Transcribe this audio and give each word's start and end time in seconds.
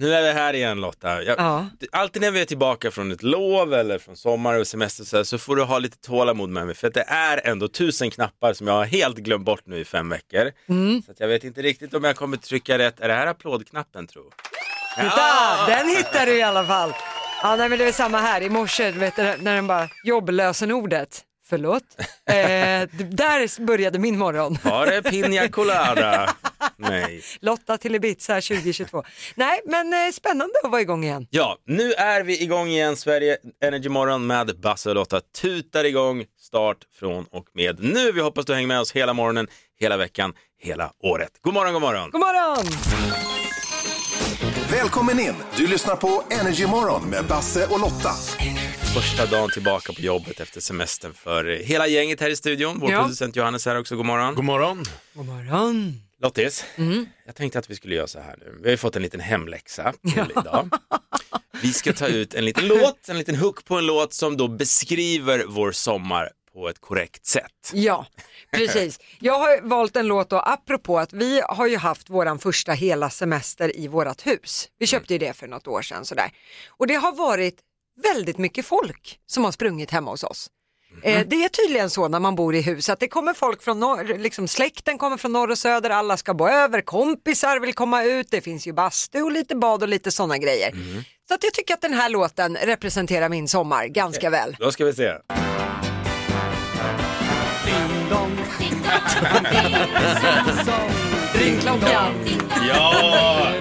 Nu 0.00 0.14
är 0.14 0.22
vi 0.22 0.32
här 0.32 0.54
igen 0.54 0.80
Lotta. 0.80 1.22
Jag, 1.22 1.38
Ja. 1.38 1.66
Alltid 1.92 2.22
när 2.22 2.30
vi 2.30 2.40
är 2.40 2.44
tillbaka 2.44 2.90
från 2.90 3.12
ett 3.12 3.22
lov 3.22 3.74
eller 3.74 3.98
från 3.98 4.16
sommar 4.16 4.58
och 4.58 4.66
semester 4.66 5.04
så, 5.04 5.16
här, 5.16 5.24
så 5.24 5.38
får 5.38 5.56
du 5.56 5.62
ha 5.62 5.78
lite 5.78 5.98
tålamod 5.98 6.50
med 6.50 6.66
mig 6.66 6.74
för 6.74 6.90
det 6.90 7.04
är 7.08 7.46
ändå 7.46 7.68
tusen 7.68 8.10
knappar 8.10 8.52
som 8.52 8.66
jag 8.66 8.74
har 8.74 8.84
helt 8.84 9.16
glömt 9.16 9.44
bort 9.44 9.62
nu 9.64 9.78
i 9.78 9.84
fem 9.84 10.08
veckor. 10.08 10.52
Mm. 10.68 11.02
Så 11.02 11.12
jag 11.18 11.28
vet 11.28 11.44
inte 11.44 11.62
riktigt 11.62 11.94
om 11.94 12.04
jag 12.04 12.16
kommer 12.16 12.36
trycka 12.36 12.78
rätt. 12.78 13.00
Är 13.00 13.08
det 13.08 13.14
här 13.14 13.26
applådknappen 13.26 14.06
tro? 14.06 14.22
Titta, 14.96 15.66
den 15.66 15.88
hittar 15.88 16.26
du 16.26 16.38
i 16.38 16.42
alla 16.42 16.64
fall. 16.66 16.92
Ja, 17.42 17.56
nej, 17.56 17.68
men 17.68 17.78
det 17.78 17.84
är 17.84 17.92
samma 17.92 18.18
här. 18.20 18.40
I 18.40 18.50
morse, 18.50 18.90
du 18.90 18.98
vet, 18.98 19.16
när 19.16 19.54
den 19.54 19.66
bara 19.66 19.88
jobblösenordet. 20.04 21.22
Förlåt. 21.50 21.82
Eh, 21.98 22.34
där 23.10 23.64
började 23.66 23.98
min 23.98 24.18
morgon. 24.18 24.58
Var 24.64 24.86
det 24.86 25.02
Pina 25.02 25.48
Colada? 25.48 26.34
Nej. 26.76 27.22
Lotta 27.40 27.78
till 27.78 27.94
Ibiza 27.94 28.34
2022. 28.34 29.04
Nej, 29.34 29.60
men 29.66 29.92
eh, 29.92 30.12
spännande 30.12 30.54
att 30.64 30.70
vara 30.70 30.80
igång 30.80 31.04
igen. 31.04 31.26
Ja, 31.30 31.58
nu 31.66 31.92
är 31.92 32.22
vi 32.22 32.42
igång 32.42 32.68
igen. 32.68 32.96
Sverige 32.96 33.36
Energy 33.64 33.88
Morgon 33.88 34.26
med 34.26 34.60
Basse 34.60 34.88
och 34.88 34.94
Lotta 34.94 35.20
tutar 35.20 35.84
igång. 35.84 36.24
Start 36.40 36.76
från 36.98 37.24
och 37.30 37.46
med 37.54 37.82
nu. 37.82 38.12
Vi 38.12 38.20
hoppas 38.20 38.46
du 38.46 38.54
hänger 38.54 38.68
med 38.68 38.80
oss 38.80 38.92
hela 38.92 39.12
morgonen, 39.12 39.46
hela 39.80 39.96
veckan, 39.96 40.32
hela 40.58 40.92
året. 41.02 41.30
God 41.40 41.54
morgon, 41.54 41.72
god 41.72 41.82
morgon. 41.82 42.10
God 42.10 42.20
morgon! 42.20 42.66
Välkommen 44.70 45.20
in! 45.20 45.34
Du 45.56 45.66
lyssnar 45.66 45.96
på 45.96 46.22
Energy 46.40 46.66
Morgon 46.66 47.10
med 47.10 47.24
Basse 47.24 47.66
och 47.66 47.80
Lotta. 47.80 48.10
Första 48.94 49.26
dagen 49.26 49.50
tillbaka 49.50 49.92
på 49.92 50.00
jobbet 50.00 50.40
efter 50.40 50.60
semestern 50.60 51.14
för 51.14 51.44
hela 51.44 51.86
gänget 51.86 52.20
här 52.20 52.30
i 52.30 52.36
studion. 52.36 52.78
Vår 52.80 52.90
Ja. 52.92 53.02
producent 53.02 53.36
Johannes 53.36 53.66
är 53.66 53.70
här 53.70 53.80
också. 53.80 53.96
God 53.96 54.06
morgon. 54.06 54.34
God 54.34 54.44
morgon. 54.44 54.84
God 55.14 55.26
morgon. 55.26 56.02
Lottis, 56.22 56.64
Mm. 56.76 57.06
jag 57.26 57.34
tänkte 57.36 57.58
att 57.58 57.70
vi 57.70 57.76
skulle 57.76 57.94
göra 57.94 58.06
så 58.06 58.20
här 58.20 58.36
nu. 58.40 58.54
Vi 58.58 58.64
har 58.64 58.70
ju 58.70 58.76
fått 58.76 58.96
en 58.96 59.02
liten 59.02 59.20
hemläxa 59.20 59.92
till 60.14 60.32
idag. 60.40 60.68
Vi 61.62 61.72
ska 61.72 61.92
ta 61.92 62.06
ut 62.06 62.34
en 62.34 62.44
liten 62.44 62.68
låt, 62.68 63.08
en 63.08 63.18
liten 63.18 63.36
hook 63.36 63.64
på 63.64 63.76
en 63.78 63.86
låt 63.86 64.12
som 64.14 64.36
då 64.36 64.48
beskriver 64.48 65.44
vår 65.48 65.72
sommar 65.72 66.30
på 66.52 66.68
ett 66.68 66.80
korrekt 66.80 67.26
sätt. 67.26 67.70
Ja, 67.72 68.06
precis. 68.52 68.98
Jag 69.20 69.38
har 69.38 69.60
valt 69.68 69.96
en 69.96 70.06
låt 70.06 70.30
då, 70.30 70.36
apropå 70.40 70.98
att 70.98 71.12
vi 71.12 71.40
har 71.48 71.66
ju 71.66 71.76
haft 71.76 72.10
våran 72.10 72.38
första 72.38 72.72
hela 72.72 73.10
semester 73.10 73.76
i 73.76 73.88
vårat 73.88 74.26
hus. 74.26 74.68
Vi 74.78 74.86
köpte 74.86 75.12
ju 75.14 75.18
det 75.18 75.32
för 75.32 75.46
något 75.46 75.66
år 75.66 75.82
sedan 75.82 76.04
sådär. 76.04 76.30
Och 76.68 76.86
det 76.86 76.94
har 76.94 77.12
varit 77.12 77.58
väldigt 78.02 78.38
mycket 78.38 78.66
folk 78.66 79.18
som 79.26 79.44
har 79.44 79.52
sprungit 79.52 79.90
hemma 79.90 80.10
hos 80.10 80.24
oss. 80.24 80.50
Eh, 81.02 81.26
det 81.26 81.44
är 81.44 81.48
tydligen 81.48 81.90
så 81.90 82.08
när 82.08 82.20
man 82.20 82.34
bor 82.34 82.54
i 82.54 82.60
hus 82.60 82.88
att 82.88 83.00
det 83.00 83.08
kommer 83.08 83.34
folk 83.34 83.62
från 83.62 83.80
norr, 83.80 84.18
liksom 84.18 84.48
släkten 84.48 84.98
kommer 84.98 85.16
från 85.16 85.32
norr 85.32 85.50
och 85.50 85.58
söder, 85.58 85.90
alla 85.90 86.16
ska 86.16 86.34
bo 86.34 86.48
över, 86.48 86.80
kompisar 86.80 87.60
vill 87.60 87.74
komma 87.74 88.04
ut, 88.04 88.30
det 88.30 88.40
finns 88.40 88.66
ju 88.66 88.72
bastu 88.72 89.22
och 89.22 89.32
lite 89.32 89.56
bad 89.56 89.82
och 89.82 89.88
lite 89.88 90.10
sådana 90.10 90.38
grejer. 90.38 90.74
Så 91.28 91.34
att 91.34 91.44
jag 91.44 91.54
tycker 91.54 91.74
att 91.74 91.80
den 91.80 91.94
här 91.94 92.08
låten 92.08 92.56
representerar 92.56 93.28
min 93.28 93.48
sommar 93.48 93.86
ganska 93.86 94.30
väl. 94.30 94.56
Då 94.58 94.72
ska 94.72 94.84
vi 94.84 94.92
se. 94.92 95.12
Ring 101.34 101.58
klockan, 101.60 102.14
Ja! 102.68 103.52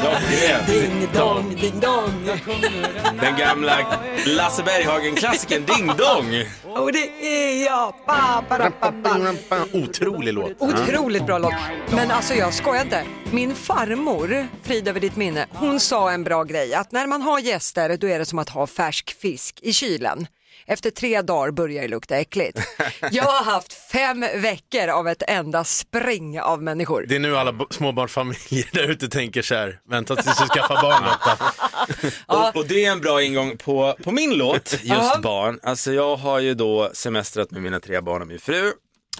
Klockrent! 0.00 0.66
ding 0.66 1.08
dong, 1.14 1.56
ding 1.60 1.80
dong. 1.80 2.30
Den 3.20 3.36
gamla 3.38 3.78
Lasse 4.26 4.62
Berghagen-klassikern 4.62 5.64
Ding 5.64 5.86
Dong. 5.86 6.44
Och 6.76 6.92
det 6.92 7.26
är 7.26 7.64
jag. 7.66 7.94
Ba, 8.06 8.42
ba, 8.48 8.70
ba, 8.80 8.92
ba. 9.48 9.56
Otrolig 9.72 10.34
låt. 10.34 10.52
Otroligt 10.58 11.26
bra 11.26 11.38
låt. 11.38 11.54
Men 11.90 12.10
alltså 12.10 12.34
jag 12.34 12.54
skojar 12.54 12.82
inte. 12.82 13.02
Min 13.30 13.54
farmor, 13.54 14.46
frid 14.62 14.88
över 14.88 15.00
ditt 15.00 15.16
minne, 15.16 15.46
hon 15.50 15.80
sa 15.80 16.10
en 16.10 16.24
bra 16.24 16.44
grej. 16.44 16.74
Att 16.74 16.92
när 16.92 17.06
man 17.06 17.22
har 17.22 17.38
gäster 17.40 17.96
då 17.96 18.08
är 18.08 18.18
det 18.18 18.24
som 18.24 18.38
att 18.38 18.48
ha 18.48 18.66
färsk 18.66 19.20
fisk 19.20 19.58
i 19.62 19.72
kylen. 19.72 20.26
Efter 20.66 20.90
tre 20.90 21.22
dagar 21.22 21.50
börjar 21.50 21.82
det 21.82 21.88
lukta 21.88 22.16
äckligt. 22.16 22.58
Jag 23.10 23.24
har 23.24 23.44
haft 23.44 23.72
fem 23.72 24.20
veckor 24.20 24.88
av 24.88 25.08
ett 25.08 25.22
enda 25.28 25.64
spring 25.64 26.40
av 26.40 26.62
människor. 26.62 27.04
Det 27.08 27.16
är 27.16 27.20
nu 27.20 27.36
alla 27.36 27.66
småbarnsfamiljer 27.70 28.68
där 28.72 28.90
ute 28.90 29.08
tänker 29.08 29.42
så 29.42 29.54
här, 29.54 29.80
vänta 29.90 30.16
tills 30.16 30.38
du 30.38 30.46
skaffar 30.46 30.82
barn 30.82 31.02
Lotta. 31.04 31.38
Och, 32.26 32.56
och 32.56 32.66
det 32.66 32.84
är 32.84 32.92
en 32.92 33.00
bra 33.00 33.22
ingång 33.22 33.56
på, 33.56 33.96
på 34.04 34.12
min 34.12 34.34
låt, 34.34 34.72
just 34.72 34.84
Ja. 34.84 35.18
barn. 35.22 35.60
Alltså 35.62 35.92
jag 35.92 36.16
har 36.16 36.38
ju 36.38 36.54
då 36.54 36.90
semestrat 36.92 37.50
med 37.50 37.62
mina 37.62 37.80
tre 37.80 38.00
barn 38.00 38.22
och 38.22 38.28
min 38.28 38.38
fru. 38.38 38.72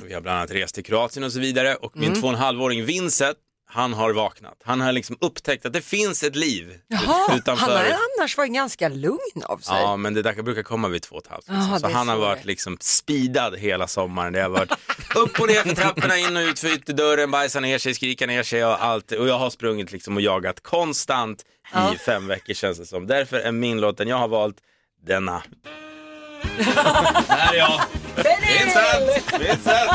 Vi 0.03 0.15
har 0.15 0.21
bland 0.21 0.39
annat 0.39 0.51
rest 0.51 0.75
till 0.75 0.85
Kroatien 0.85 1.25
och 1.25 1.33
så 1.33 1.41
vidare. 1.41 1.75
Och 1.75 1.97
Mm. 1.97 2.09
min 2.13 2.21
två 2.21 2.27
och 2.27 2.33
en 2.33 2.39
halvåring 2.39 2.85
Vincent, 2.85 3.37
han 3.75 3.93
har 3.93 4.13
vaknat. 4.13 4.55
Han 4.65 4.81
har 4.81 4.93
liksom 4.93 5.17
upptäckt 5.21 5.67
att 5.67 5.73
det 5.73 5.81
finns 5.81 6.23
ett 6.23 6.37
liv 6.37 6.79
Jaha, 6.89 7.37
utanför. 7.37 7.67
han 7.67 7.77
har 7.77 7.99
annars 8.19 8.37
varit 8.37 8.53
ganska 8.53 8.89
lugn 8.89 9.43
av 9.45 9.59
sig. 9.59 9.77
Ja, 9.81 9.97
men 9.97 10.15
det 10.15 10.23
där 10.23 10.43
brukar 10.43 10.63
komma 10.63 10.89
vid 10.89 11.03
två 11.03 11.17
och 11.17 11.23
ett 11.25 11.31
halvt. 11.31 11.49
liksom. 11.49 11.69
Jaha, 11.69 11.79
så 11.81 11.87
det 11.87 11.93
han 11.93 12.09
har 12.09 12.17
så 12.17 12.21
varit 12.21 12.41
det 12.43 12.47
liksom 12.47 12.77
speedad 12.81 13.57
hela 13.57 13.87
sommaren. 13.87 14.33
Det 14.33 14.43
har 14.43 14.49
varit 14.49 14.73
upp 15.15 15.41
och 15.41 15.47
ner 15.47 15.63
för 15.63 15.75
trapporna, 15.75 16.19
in 16.19 16.37
och 16.37 16.41
ut 16.41 16.59
för 16.59 16.69
ytterdörren, 16.69 17.31
bajsa 17.31 17.61
ner 17.61 17.79
sig, 17.79 17.95
skrika 17.95 18.27
ner 18.27 18.43
sig 18.43 18.65
och 18.65 18.85
allt. 18.85 19.13
Och 19.13 19.29
jag 19.29 19.39
har 19.39 19.51
sprungit 19.51 19.93
liksom 19.93 20.17
och 20.17 20.23
jagat 20.23 20.61
konstant 20.63 21.45
i 21.95 21.99
fem 21.99 22.27
veckor 22.27 22.55
känns 22.55 22.79
det 22.79 22.87
som. 22.87 23.07
Därför 23.07 23.37
är 23.37 23.53
min 23.53 23.81
låt, 23.81 23.97
den 23.97 24.09
jag 24.09 24.17
har 24.17 24.29
valt, 24.29 24.57
denna. 25.07 25.43
Här 27.29 27.55
är 27.55 27.59
jag. 27.59 27.81
Vincent! 28.17 29.41
Vincent! 29.41 29.91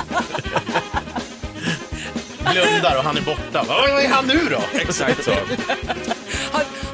Blundar 2.40 2.98
och 2.98 3.04
han 3.04 3.18
är 3.18 3.22
borta. 3.22 3.66
Vad 3.68 3.90
är 4.04 4.08
han 4.10 4.28
nu 4.28 4.40
då? 4.50 4.62
Exakt 4.80 5.24
så. 5.24 5.32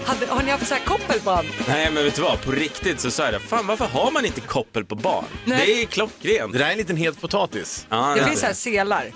Har, 0.07 0.27
har 0.35 0.43
ni 0.43 0.51
haft 0.51 0.67
så 0.67 0.73
här 0.73 0.81
koppel 0.85 1.19
på 1.19 1.29
honom? 1.29 1.51
Nej 1.67 1.91
men 1.91 2.03
vet 2.03 2.15
du 2.15 2.21
vad, 2.21 2.41
på 2.41 2.51
riktigt 2.51 2.99
så 2.99 3.11
sa 3.11 3.23
jag 3.23 3.33
det. 3.33 3.39
Fan 3.39 3.67
varför 3.67 3.85
har 3.85 4.11
man 4.11 4.25
inte 4.25 4.41
koppel 4.41 4.85
på 4.85 4.95
barn? 4.95 5.25
Nej. 5.45 5.65
Det 5.65 5.81
är 5.81 5.85
klockrent. 5.85 6.53
Det 6.53 6.59
där 6.59 6.65
är 6.65 6.71
en 6.71 6.77
liten 6.77 6.97
het 6.97 7.21
potatis. 7.21 7.87
Ja, 7.89 7.97
Det 8.15 8.19
ja. 8.21 8.27
finns 8.27 8.39
så 8.39 8.45
här 8.45 8.53
selar. 8.53 9.11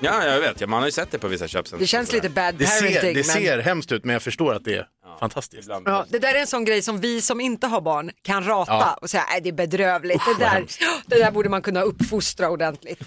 Ja, 0.00 0.24
jag 0.24 0.40
vet. 0.40 0.60
Ja, 0.60 0.66
man 0.66 0.78
har 0.78 0.86
ju 0.86 0.92
sett 0.92 1.10
det 1.10 1.18
på 1.18 1.28
vissa 1.28 1.48
köpcentrum. 1.48 1.80
Det 1.80 1.86
känns 1.86 2.12
lite 2.12 2.28
bad 2.28 2.54
Det 2.54 2.64
parenting. 2.66 2.94
ser, 3.00 3.02
det 3.02 3.14
men... 3.14 3.24
ser 3.24 3.58
hemskt 3.58 3.92
ut 3.92 4.04
men 4.04 4.12
jag 4.12 4.22
förstår 4.22 4.54
att 4.54 4.64
det 4.64 4.74
är 4.74 4.86
fantastiskt. 5.20 5.68
Ja, 5.84 6.06
det 6.08 6.18
där 6.18 6.34
är 6.34 6.38
en 6.40 6.46
sån 6.46 6.64
grej 6.64 6.82
som 6.82 7.00
vi 7.00 7.20
som 7.20 7.40
inte 7.40 7.66
har 7.66 7.80
barn 7.80 8.10
kan 8.22 8.44
rata 8.44 8.72
Ja. 8.72 8.98
och 9.02 9.10
säga 9.10 9.22
att 9.22 9.42
det 9.42 9.48
är 9.48 9.52
bedrövligt. 9.52 10.16
Usch, 10.28 10.38
det, 10.38 10.44
där, 10.44 10.64
det 11.06 11.18
där 11.18 11.30
borde 11.30 11.48
man 11.48 11.62
kunna 11.62 11.82
uppfostra 11.82 12.48
ordentligt. 12.50 13.00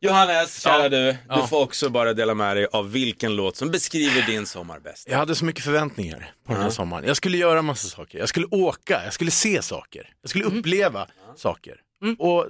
Johannes, 0.00 0.60
kära 0.62 0.82
Ja. 0.82 0.88
du, 0.88 0.96
du 1.12 1.16
Ja. 1.28 1.46
får 1.46 1.60
också 1.62 1.88
bara 1.90 2.12
dela 2.14 2.34
med 2.34 2.56
dig 2.56 2.66
av 2.72 2.92
vilken 2.92 3.36
låt 3.36 3.56
som 3.56 3.70
beskriver 3.70 4.22
din 4.26 4.46
sommar 4.46 4.78
bäst. 4.80 5.08
Jag 5.10 5.18
hade 5.18 5.34
så 5.34 5.44
mycket 5.44 5.64
förväntningar 5.64 6.30
på 6.46 6.52
den 6.52 6.62
här 6.62 6.70
sommaren. 6.70 7.04
Jag 7.06 7.16
skulle 7.16 7.36
göra 7.36 7.62
massa 7.62 7.88
saker. 7.88 8.18
Jag 8.18 8.28
skulle 8.28 8.46
åka, 8.46 9.00
jag 9.04 9.12
skulle 9.12 9.30
se 9.30 9.62
saker. 9.62 10.10
Jag 10.22 10.30
skulle 10.30 10.44
uppleva 10.44 11.06
saker. 11.36 11.76
Och 12.18 12.46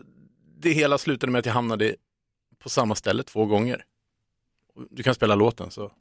det 0.61 0.71
hela 0.71 0.99
slutade 0.99 1.33
med 1.33 1.39
att 1.39 1.47
jag 1.47 1.53
hamnade 1.53 1.95
på 2.63 2.69
samma 2.69 2.95
ställe 2.95 3.23
två 3.23 3.47
gånger. 3.47 3.85
Du 4.91 5.03
kan 5.03 5.15
spela 5.15 5.35
låten 5.35 5.71
så. 5.71 5.93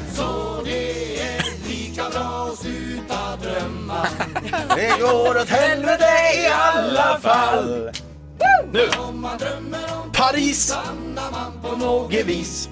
Det 4.76 5.00
går 5.02 5.38
åt 5.42 5.50
helvete 5.50 6.06
i 6.36 6.48
alla 6.48 7.20
fall. 7.20 7.92
Nu! 8.74 8.88
Paris! 10.18 10.74
På 11.62 11.76
något 11.78 12.14
vis. 12.14 12.70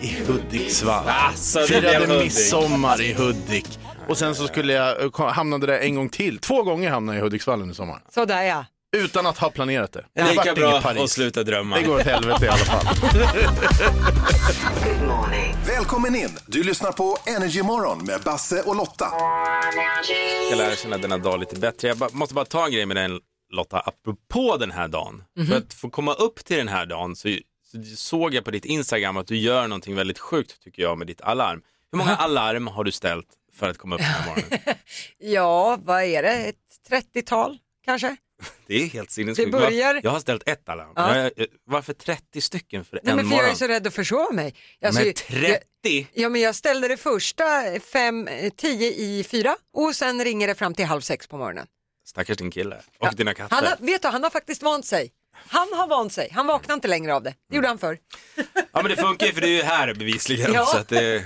I 0.00 0.24
Hudiksvall. 0.26 1.04
Alltså, 1.08 1.58
det 1.58 1.66
blev 1.66 1.80
Firade 1.80 2.06
Hudik. 2.06 2.22
midsommar 2.22 3.00
i 3.00 3.12
Hudik. 3.12 3.78
Och 4.08 4.18
sen 4.18 4.34
så 4.34 4.46
skulle 4.46 4.72
jag, 4.72 5.20
eh, 5.20 5.28
hamnade 5.28 5.66
där 5.66 5.78
en 5.78 5.94
gång 5.94 6.08
till. 6.08 6.38
Två 6.38 6.62
gånger 6.62 6.90
hamnade 6.90 7.18
jag 7.18 7.22
i 7.22 7.24
Hudiksvall 7.24 7.62
under 7.62 7.74
sommaren. 7.74 8.00
Så 8.14 8.24
där 8.24 8.42
ja. 8.42 8.64
Utan 8.96 9.26
att 9.26 9.38
ha 9.38 9.50
planerat 9.50 9.92
det. 9.92 10.04
Det 10.14 10.20
är 10.20 10.30
lika 10.30 10.54
bra 10.54 10.80
Paris. 10.80 11.02
att 11.02 11.10
sluta 11.10 11.42
drömma. 11.42 11.76
Det 11.76 11.82
går 11.82 11.94
åt 11.96 12.02
helvete 12.02 12.44
i 12.44 12.48
alla 12.48 12.58
fall. 12.58 12.86
Välkommen 15.66 16.16
in! 16.16 16.38
Du 16.46 16.62
lyssnar 16.62 16.92
på 16.92 17.16
Energy 17.26 17.62
Morgon 17.62 18.04
med 18.04 18.20
Basse 18.20 18.62
och 18.62 18.76
Lotta. 18.76 19.08
Jag 19.14 20.46
ska 20.46 20.56
lära 20.56 20.76
känna 20.76 20.98
denna 20.98 21.18
dag 21.18 21.40
lite 21.40 21.56
bättre. 21.56 21.88
Jag 21.88 22.14
måste 22.14 22.34
bara 22.34 22.44
ta 22.44 22.66
en 22.66 22.72
grej 22.72 22.86
med 22.86 22.96
den 22.96 23.20
Lotta, 23.50 23.80
apropå 23.80 24.56
den 24.56 24.70
här 24.70 24.88
dagen. 24.88 25.24
För 25.48 25.56
att 25.56 25.74
få 25.74 25.90
komma 25.90 26.14
upp 26.14 26.44
till 26.44 26.56
den 26.56 26.68
här 26.68 26.86
dagen 26.86 27.16
så, 27.16 27.28
så 27.72 27.82
såg 27.96 28.34
jag 28.34 28.44
på 28.44 28.50
ditt 28.50 28.64
Instagram 28.64 29.16
att 29.16 29.26
du 29.26 29.36
gör 29.36 29.68
någonting 29.68 29.94
väldigt 29.94 30.18
sjukt 30.18 30.62
tycker 30.62 30.82
jag 30.82 30.98
med 30.98 31.06
ditt 31.06 31.20
alarm. 31.20 31.62
Hur 31.92 31.98
många 31.98 32.16
alarm 32.16 32.66
har 32.66 32.84
du 32.84 32.92
ställt 32.92 33.26
för 33.54 33.68
att 33.70 33.78
komma 33.78 33.94
upp 33.94 34.00
den 34.00 34.10
här 34.10 34.26
morgonen? 34.26 34.58
Ja, 35.18 35.78
vad 35.82 36.02
är 36.04 36.22
det? 36.22 36.32
Ett 36.32 36.56
30-tal 37.14 37.58
kanske? 37.84 38.16
Det 38.66 38.82
är 38.82 38.86
helt 38.86 39.10
sinnessjukt. 39.10 39.52
Börjar- 39.52 40.00
Jag 40.02 40.10
har 40.10 40.20
ställt 40.20 40.48
ett 40.48 40.68
alarm. 40.68 40.92
Ja. 40.96 41.16
Jag, 41.16 41.32
jag, 41.36 41.46
varför 41.64 41.92
30 41.92 42.40
stycken 42.40 42.84
för 42.84 43.00
Nej, 43.02 43.10
en 43.10 43.16
men 43.16 43.24
för 43.24 43.30
morgon? 43.30 43.44
jag 43.44 43.52
är 43.52 43.56
så 43.56 43.66
rädd 43.66 43.86
att 43.86 43.94
försova 43.94 44.30
mig. 44.32 44.54
Alltså, 44.82 45.00
men 45.00 45.06
jag- 45.06 45.16
30? 45.82 46.06
Ja 46.14 46.28
men 46.28 46.40
jag 46.40 46.54
ställde 46.54 46.88
det 46.88 46.96
första 46.96 47.44
fem, 47.92 48.28
tio 48.56 48.92
i 48.92 49.24
fyra 49.24 49.56
och 49.72 49.94
sen 49.96 50.24
ringer 50.24 50.46
det 50.46 50.54
fram 50.54 50.74
till 50.74 50.84
halv 50.84 51.00
sex 51.00 51.26
på 51.28 51.36
morgonen. 51.38 51.66
Stackars 52.08 52.36
din 52.36 52.50
kille. 52.50 52.76
Och 52.76 52.82
Ja. 53.06 53.10
dina 53.10 53.34
katter. 53.34 53.56
Han 53.56 53.64
har, 53.64 53.76
vet 53.86 54.02
du, 54.02 54.08
han 54.08 54.22
har 54.22 54.30
faktiskt 54.30 54.62
vant 54.62 54.86
sig. 54.86 55.10
Han 55.48 55.68
har 55.72 55.86
vant 55.88 56.12
sig, 56.12 56.28
han 56.32 56.46
vaknar 56.46 56.74
inte 56.74 56.88
längre 56.88 57.14
av 57.14 57.22
det. 57.22 57.34
Det 57.50 57.56
gjorde 57.56 57.68
han 57.68 57.78
förr. 57.78 57.98
Ja 58.72 58.82
men 58.82 58.84
det 58.84 58.96
funkar 58.96 59.26
ju 59.26 59.32
för 59.32 59.40
du 59.40 59.46
är 59.46 59.50
ju 59.56 59.62
här 59.62 59.94
bevisligen. 59.94 60.52
Ja. 60.52 60.66
Så 60.66 60.76
att 60.78 60.88
det, 60.88 61.24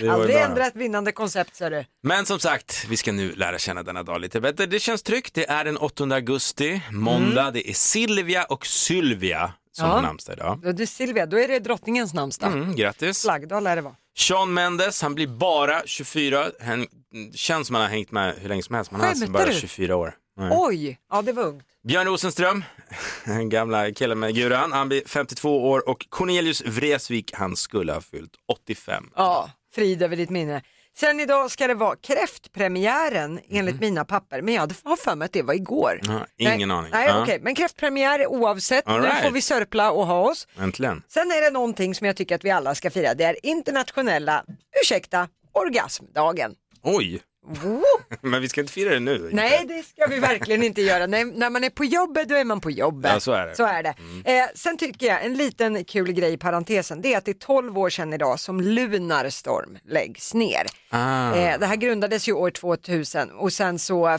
det 0.00 0.08
Aldrig 0.08 0.36
ändra 0.36 0.66
ett 0.66 0.76
vinnande 0.76 1.12
koncept 1.12 1.56
ser 1.56 1.70
du. 1.70 1.84
Men 2.02 2.26
som 2.26 2.38
sagt, 2.40 2.86
vi 2.88 2.96
ska 2.96 3.12
nu 3.12 3.32
lära 3.32 3.58
känna 3.58 3.82
denna 3.82 4.02
dag 4.02 4.20
lite 4.20 4.40
bättre. 4.40 4.66
Det 4.66 4.78
känns 4.80 5.02
tryggt. 5.02 5.34
Det 5.34 5.48
är 5.48 5.64
den 5.64 5.76
8 5.76 6.04
augusti, 6.04 6.80
måndag. 6.90 7.50
Det 7.50 7.70
är 7.70 7.74
Silvia 7.74 8.44
och 8.44 8.66
Sylvia 8.66 9.52
som 9.72 9.84
Mm. 9.84 9.90
Ja. 9.90 9.96
har 9.96 10.02
namnsdag 10.02 10.32
idag. 10.36 10.60
Då, 10.62 10.72
du, 10.72 10.86
Silvia, 10.86 11.26
då 11.26 11.38
är 11.38 11.48
det 11.48 11.58
drottningens 11.58 12.14
namnsdag. 12.14 12.52
Mm, 12.52 12.76
grattis. 12.76 13.22
Flaggdag 13.22 13.62
lär 13.62 13.76
det 13.76 13.82
vara. 13.82 13.94
Sean 14.18 14.54
Mendes, 14.54 15.02
han 15.02 15.14
blir 15.14 15.26
bara 15.26 15.82
24. 15.86 16.46
Han 16.60 16.86
känns 17.34 17.66
som 17.66 17.74
han 17.76 17.82
har 17.84 17.90
hängt 17.90 18.10
med 18.10 18.34
hur 18.40 18.48
länge 18.48 18.62
som 18.62 18.74
helst, 18.74 18.90
men 18.90 19.00
han 19.00 19.06
är 19.08 19.12
alltså 19.12 19.30
bara 19.30 19.46
du? 19.46 19.52
24 19.54 19.96
år. 19.96 20.14
Nej. 20.40 20.50
Oj, 20.52 20.98
ja 21.10 21.22
det 21.22 21.32
var 21.32 21.42
ungt. 21.42 21.64
Björn 21.88 22.06
Rosenström, 22.06 22.64
den 23.24 23.48
gamla 23.48 23.92
killen 23.92 24.18
med 24.18 24.34
guran, 24.34 24.72
han 24.72 24.88
blir 24.88 25.02
52 25.06 25.68
år 25.70 25.88
och 25.88 26.06
Cornelius 26.08 26.62
Vreeswijk, 26.66 27.32
han 27.34 27.56
skulle 27.56 27.92
ha 27.92 28.00
fyllt 28.00 28.32
85. 28.48 29.10
Ja, 29.16 29.50
frid 29.74 30.02
över 30.02 30.16
ditt 30.16 30.30
minne. 30.30 30.62
Sen 30.96 31.20
idag 31.20 31.50
ska 31.50 31.66
det 31.66 31.74
vara 31.74 31.96
kräftpremiären 31.96 33.40
enligt 33.48 33.80
mina 33.80 34.04
papper, 34.04 34.42
men 34.42 34.54
jag 34.54 34.72
har 34.84 34.96
för 34.96 35.14
mig 35.16 35.26
att 35.26 35.32
det 35.32 35.42
var 35.42 35.54
igår. 35.54 36.00
Ja, 36.02 36.26
ingen 36.36 36.68
nej, 36.68 36.76
aning. 36.78 36.90
Nej, 36.92 37.06
Ja. 37.08 37.22
okej, 37.22 37.38
men 37.42 37.54
kräftpremiär 37.54 38.26
oavsett, 38.26 38.86
All 38.86 39.00
nu 39.00 39.06
right. 39.06 39.24
får 39.24 39.30
vi 39.30 39.42
sörpla 39.42 39.90
och 39.92 40.06
ha 40.06 40.30
oss. 40.30 40.48
Äntligen. 40.58 41.02
Sen 41.08 41.30
är 41.30 41.40
det 41.40 41.50
någonting 41.50 41.94
som 41.94 42.06
jag 42.06 42.16
tycker 42.16 42.34
att 42.34 42.44
vi 42.44 42.50
alla 42.50 42.74
ska 42.74 42.90
fira, 42.90 43.14
det 43.14 43.24
är 43.24 43.46
internationella, 43.46 44.44
ursäkta, 44.82 45.28
orgasmdagen. 45.52 46.54
Oj! 46.82 47.22
men 48.20 48.42
vi 48.42 48.48
ska 48.48 48.60
inte 48.60 48.72
fira 48.72 48.90
det 48.90 49.00
nu. 49.00 49.14
inte? 49.14 49.28
Nej, 49.32 49.64
det 49.68 49.82
ska 49.82 50.06
vi 50.06 50.18
verkligen 50.18 50.62
inte 50.62 50.82
göra. 50.82 51.06
Nej, 51.06 51.24
när 51.24 51.50
man 51.50 51.64
är 51.64 51.70
på 51.70 51.84
jobbet, 51.84 52.28
då 52.28 52.34
är 52.34 52.44
man 52.44 52.60
på 52.60 52.70
jobbet. 52.70 53.10
Ja, 53.14 53.20
så 53.20 53.32
är 53.32 53.46
det. 53.46 53.56
Så 53.56 53.66
är 53.66 53.82
det. 53.82 53.94
Eh, 54.24 54.44
sen 54.54 54.76
tycker 54.76 55.06
jag, 55.06 55.24
en 55.24 55.34
liten 55.34 55.84
kul 55.84 56.12
grej 56.12 56.32
i 56.32 56.36
parentesen, 56.36 57.02
det 57.02 57.14
är 57.14 57.18
att 57.18 57.24
det 57.24 57.30
är 57.30 57.34
12 57.34 57.78
år 57.78 57.90
sedan 57.90 58.12
idag 58.12 58.40
som 58.40 58.60
Lunarstorm 58.60 59.78
läggs 59.84 60.34
ner. 60.34 60.66
Ah. 60.90 61.34
Eh, 61.34 61.58
det 61.58 61.66
här 61.66 61.76
grundades 61.76 62.28
ju 62.28 62.32
år 62.32 62.50
2000 62.50 63.30
och 63.30 63.52
sen 63.52 63.78
så 63.78 64.08
eh, 64.08 64.18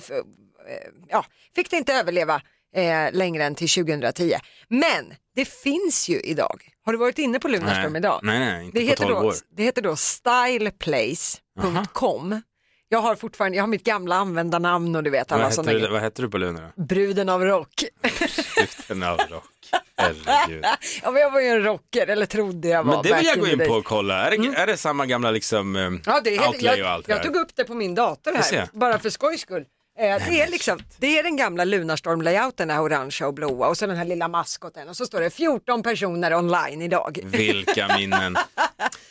ja, 1.10 1.26
fick 1.56 1.72
det 1.72 1.78
inte 1.78 1.94
överleva 1.94 2.42
eh, 2.76 3.12
längre 3.12 3.44
än 3.44 3.56
till 3.56 3.70
2010. 3.70 4.36
Men 4.68 5.14
det 5.36 5.46
finns 5.46 6.10
ju 6.10 6.20
idag. 6.20 6.62
Har 6.86 6.94
du 6.94 7.00
varit 7.00 7.20
inne 7.20 7.40
på 7.40 7.48
Lunarstorm 7.48 7.94
Nej. 7.94 8.00
idag? 8.00 8.20
Nej, 8.24 8.40
nej, 8.40 8.66
inte 8.66 8.80
det 8.80 8.86
på 8.86 8.90
heter 8.90 9.04
12 9.04 9.16
då, 9.16 9.22
år. 9.28 9.34
Det 9.56 9.64
heter 9.64 9.82
då 9.82 9.96
styleplace.com. 9.96 12.42
Jag 12.94 13.02
har 13.02 13.16
fortfarande, 13.16 13.58
jag 13.58 13.64
har 13.64 13.68
mitt 13.68 13.84
gamla 13.84 14.16
användarnamn 14.16 14.96
och 14.96 15.04
du 15.04 15.10
vet 15.10 15.32
alla 15.32 15.52
sådana 15.52 15.72
grejer. 15.74 15.90
vad 15.90 16.02
heter 16.02 16.24
du 16.24 16.30
på 16.30 16.38
Luna 16.38 16.72
då? 16.76 16.84
Bruden 16.84 17.30
av 17.30 17.46
rock. 17.46 17.84
Driften 18.58 19.04
av 19.04 19.18
rock. 19.18 19.44
Herregud. 19.98 20.66
ja, 21.04 21.12
men 21.12 21.22
jag 21.22 21.32
var 21.32 21.42
ju 21.42 21.48
en 21.48 21.64
rocker, 21.64 22.08
eller 22.08 22.26
trodde 22.26 22.68
jag 22.68 22.84
var. 22.84 22.94
Men 22.94 23.04
det 23.04 23.14
vill 23.18 23.26
jag 23.26 23.40
gå 23.40 23.48
in 23.48 23.60
på 23.68 23.74
och 23.74 23.86
kolla. 23.86 24.28
Är 24.28 24.38
det, 24.38 24.58
är 24.60 24.68
det 24.68 24.78
samma 24.78 25.06
gamla 25.06 25.32
liksom 25.32 25.76
eh, 25.76 25.92
Ja, 26.06 26.22
det 26.24 26.30
heter, 26.30 26.48
outlay 26.48 26.78
jag, 26.80 26.86
och 26.86 26.92
allt 26.92 27.06
det 27.06 27.12
jag 27.12 27.18
här? 27.18 27.26
tog 27.26 27.36
upp 27.36 27.56
det 27.56 27.64
på 27.64 27.74
min 27.74 27.96
dator 27.96 28.34
här, 28.34 28.68
bara 28.74 29.00
för 29.00 29.10
skojs 29.10 29.42
skull. 29.42 29.66
Eh, 30.02 30.18
det, 30.30 30.42
är 30.42 30.48
liksom, 30.52 30.80
det 30.98 31.20
är 31.20 31.24
den 31.24 31.36
gamla 31.36 31.66
Lunarstorm-layouten, 31.66 32.52
den 32.58 32.70
här 32.70 32.82
orangea 32.82 33.28
och 33.28 33.34
blåa 33.34 33.68
och 33.68 33.78
så 33.78 33.88
den 33.88 33.98
här 33.98 34.06
lilla 34.06 34.28
maskoten 34.28 34.90
och 34.90 34.98
så 34.98 35.06
står 35.06 35.22
det 35.22 35.30
14 35.30 35.84
personer 35.84 36.34
online 36.34 36.82
idag. 36.82 37.20
Vilka 37.24 37.96
minnen. 37.98 38.38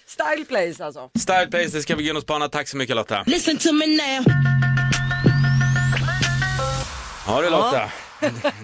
Style 0.06 0.44
place 0.44 0.84
alltså. 0.84 1.10
Style 1.18 1.46
Place, 1.46 1.68
det 1.76 1.82
ska 1.82 1.96
vi 1.96 2.04
gå 2.04 2.10
in 2.10 2.16
och 2.16 2.22
spana. 2.22 2.48
Tack 2.48 2.68
så 2.68 2.76
mycket 2.76 2.96
Lotta. 2.96 3.22
Listen 3.26 3.56
to 3.56 3.72
me 3.72 3.86
now. 3.86 4.24
Ja 7.26 7.42
du 7.42 7.50
Lotta. 7.50 7.90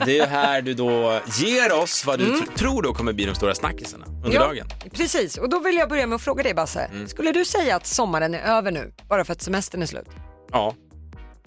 Det 0.06 0.10
är 0.18 0.24
ju 0.24 0.24
här 0.24 0.62
du 0.62 0.74
då 0.74 1.20
ger 1.36 1.72
oss 1.72 2.04
vad 2.06 2.18
du 2.18 2.24
tr- 2.24 2.56
tror 2.56 2.82
då 2.82 2.94
kommer 2.94 3.12
bli 3.12 3.24
de 3.24 3.34
stora 3.34 3.54
snackisarna 3.54 4.06
under 4.24 4.38
dagen. 4.38 4.66
Mm. 4.80 4.90
Precis, 4.90 5.36
och 5.38 5.48
då 5.48 5.58
vill 5.58 5.76
jag 5.76 5.88
börja 5.88 6.06
med 6.06 6.16
att 6.16 6.22
fråga 6.22 6.42
dig 6.42 6.54
Basse. 6.54 6.80
Mm. 6.80 7.08
Skulle 7.08 7.32
du 7.32 7.44
säga 7.44 7.76
att 7.76 7.86
sommaren 7.86 8.34
är 8.34 8.56
över 8.58 8.70
nu, 8.70 8.92
bara 9.08 9.24
för 9.24 9.32
att 9.32 9.42
semestern 9.42 9.82
är 9.82 9.86
slut? 9.86 10.08
Ja. 10.52 10.74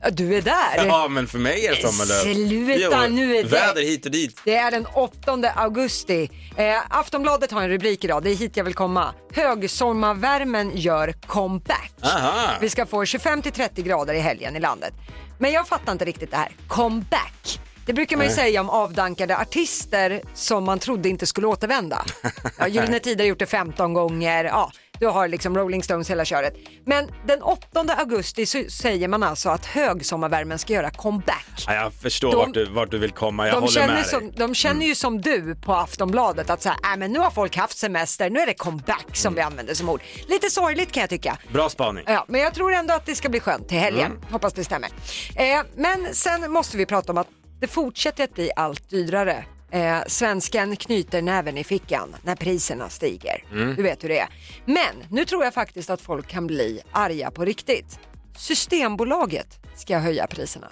Ja, 0.01 0.10
du 0.10 0.36
är 0.38 0.42
där. 0.42 0.86
ja, 0.86 1.07
men 1.07 1.28
för 1.28 1.40
mig 1.40 1.66
är 1.66 1.75
det 1.75 1.81
sommarlöv. 1.81 2.34
Sluta 2.34 3.07
nu 3.07 3.36
är 3.38 3.44
det- 3.44 3.50
Väder 3.50 3.81
hit 3.81 4.06
och 4.06 4.12
dit. 4.12 4.42
Det 4.46 4.56
är 4.56 4.72
den 4.72 4.86
8 4.86 5.51
augusti. 5.56 6.30
Eh, 6.57 6.75
Aftonbladet 6.90 7.51
har 7.51 7.62
en 7.62 7.69
rubrik 7.69 8.04
idag, 8.04 8.24
det 8.24 8.30
är 8.31 8.36
hit 8.36 8.57
jag 8.57 8.63
vill 8.63 8.74
komma. 8.74 9.13
Högsommarvärmen 9.34 10.72
gör 10.78 11.13
comeback. 11.28 11.92
Aha. 12.04 12.50
Vi 12.62 12.69
ska 12.69 12.86
få 12.86 13.04
25-30 13.06 13.81
grader 13.84 14.13
i 14.13 14.19
helgen 14.19 14.56
i 14.56 14.60
landet. 14.60 14.94
Men 15.40 15.51
jag 15.51 15.68
fattar 15.68 15.92
inte 15.92 16.06
riktigt 16.06 16.31
det 16.31 16.38
här. 16.38 16.50
Comeback. 16.68 17.60
Det 17.86 17.94
brukar 17.94 18.18
man 18.18 18.25
ju 18.25 18.31
säga 18.31 18.62
om 18.62 18.69
avdankade 18.69 19.38
artister 19.38 20.22
som 20.34 20.63
man 20.63 20.80
trodde 20.80 21.10
inte 21.10 21.25
skulle 21.25 21.48
återvända. 21.48 22.06
Ja, 22.57 22.68
Gyllene 22.68 23.00
Tider 23.00 23.24
har 23.24 23.30
gjort 23.30 23.40
det 23.40 23.46
15 23.46 23.94
gånger, 23.94 24.44
ja, 24.46 24.72
du 25.00 25.07
har 25.07 25.28
liksom 25.28 25.57
Rolling 25.57 25.84
Stones 25.84 26.10
hela 26.10 26.25
köret. 26.25 26.54
Men 26.86 27.10
den 27.28 27.42
8 27.42 27.68
augusti 27.98 28.46
så 28.46 28.63
säger 28.69 29.07
man 29.07 29.24
alltså 29.24 29.50
att 29.50 29.66
högsommarvärmen 29.66 30.60
ska 30.60 30.74
göra 30.74 30.90
comeback. 30.92 31.46
Ja, 31.68 31.74
jag 31.74 31.94
förstår 31.94 32.31
De- 32.31 32.38
vart, 32.38 32.54
du, 32.54 32.66
vart 32.66 32.92
du 32.92 32.98
vill 32.98 33.12
komma, 33.12 33.48
jag 33.48 33.56
De 33.56 33.62
håller 33.63 33.88
med 33.88 34.06
som, 34.06 34.19
dig. 34.19 34.34
de 34.38 34.56
känner 34.56 34.86
ju 34.86 34.96
som 34.96 35.22
du 35.22 35.56
på 35.56 35.74
Aftonbladet 35.74 36.50
att 36.50 36.62
så 36.62 36.69
här, 36.69 36.94
äh, 36.94 36.98
men 37.00 37.12
nu 37.13 37.19
har 37.19 37.31
folk 37.31 37.57
haft 37.57 37.78
semester, 37.78 38.30
nu 38.30 38.40
är 38.40 38.46
det 38.46 38.54
comeback 38.54 39.06
som 39.13 39.36
vi 39.36 39.42
använder 39.42 39.74
som 39.74 39.90
ord. 39.90 40.01
Lite 40.28 40.50
sorgligt 40.50 40.92
kan 40.92 41.01
jag 41.01 41.10
tycka. 41.10 41.38
Bra 41.54 41.69
spaning. 41.69 42.04
Ja, 42.07 42.25
men 42.28 42.42
jag 42.42 42.54
tror 42.54 42.74
ändå 42.74 42.94
att 42.94 43.06
det 43.06 43.16
ska 43.16 43.30
bli 43.30 43.40
skönt 43.40 43.68
till 43.69 43.78
helgen. 43.80 44.12
Mm. 44.12 44.24
Hoppas 44.31 44.54
det 44.54 44.63
stämmer. 44.63 44.90
Eh, 45.36 45.62
men 45.75 46.07
sen 46.16 46.51
måste 46.51 46.78
vi 46.78 46.86
prata 46.86 47.12
om 47.12 47.18
att 47.18 47.28
det 47.62 47.68
fortsätter 47.68 48.24
att 48.24 48.34
bli 48.34 48.51
allt 48.56 48.90
dyrare. 48.90 49.46
Eh, 49.71 50.00
svensken 50.07 50.75
knyter 50.75 51.21
näven 51.21 51.57
i 51.57 51.63
fickan 51.63 52.16
när 52.24 52.36
priserna 52.36 52.89
stiger. 52.89 53.44
Mm. 53.51 53.75
Du 53.75 53.83
vet 53.83 54.04
hur 54.04 54.10
det 54.10 54.19
är. 54.19 54.27
Men 54.66 55.04
nu 55.10 55.25
tror 55.25 55.44
jag 55.44 55.54
faktiskt 55.54 55.89
att 55.89 56.01
folk 56.01 56.27
kan 56.27 56.48
bli 56.48 56.81
arga 56.92 57.31
på 57.31 57.45
riktigt. 57.45 58.00
Systembolaget 58.38 59.60
ska 59.75 59.98
höja 59.98 60.27
priserna. 60.27 60.68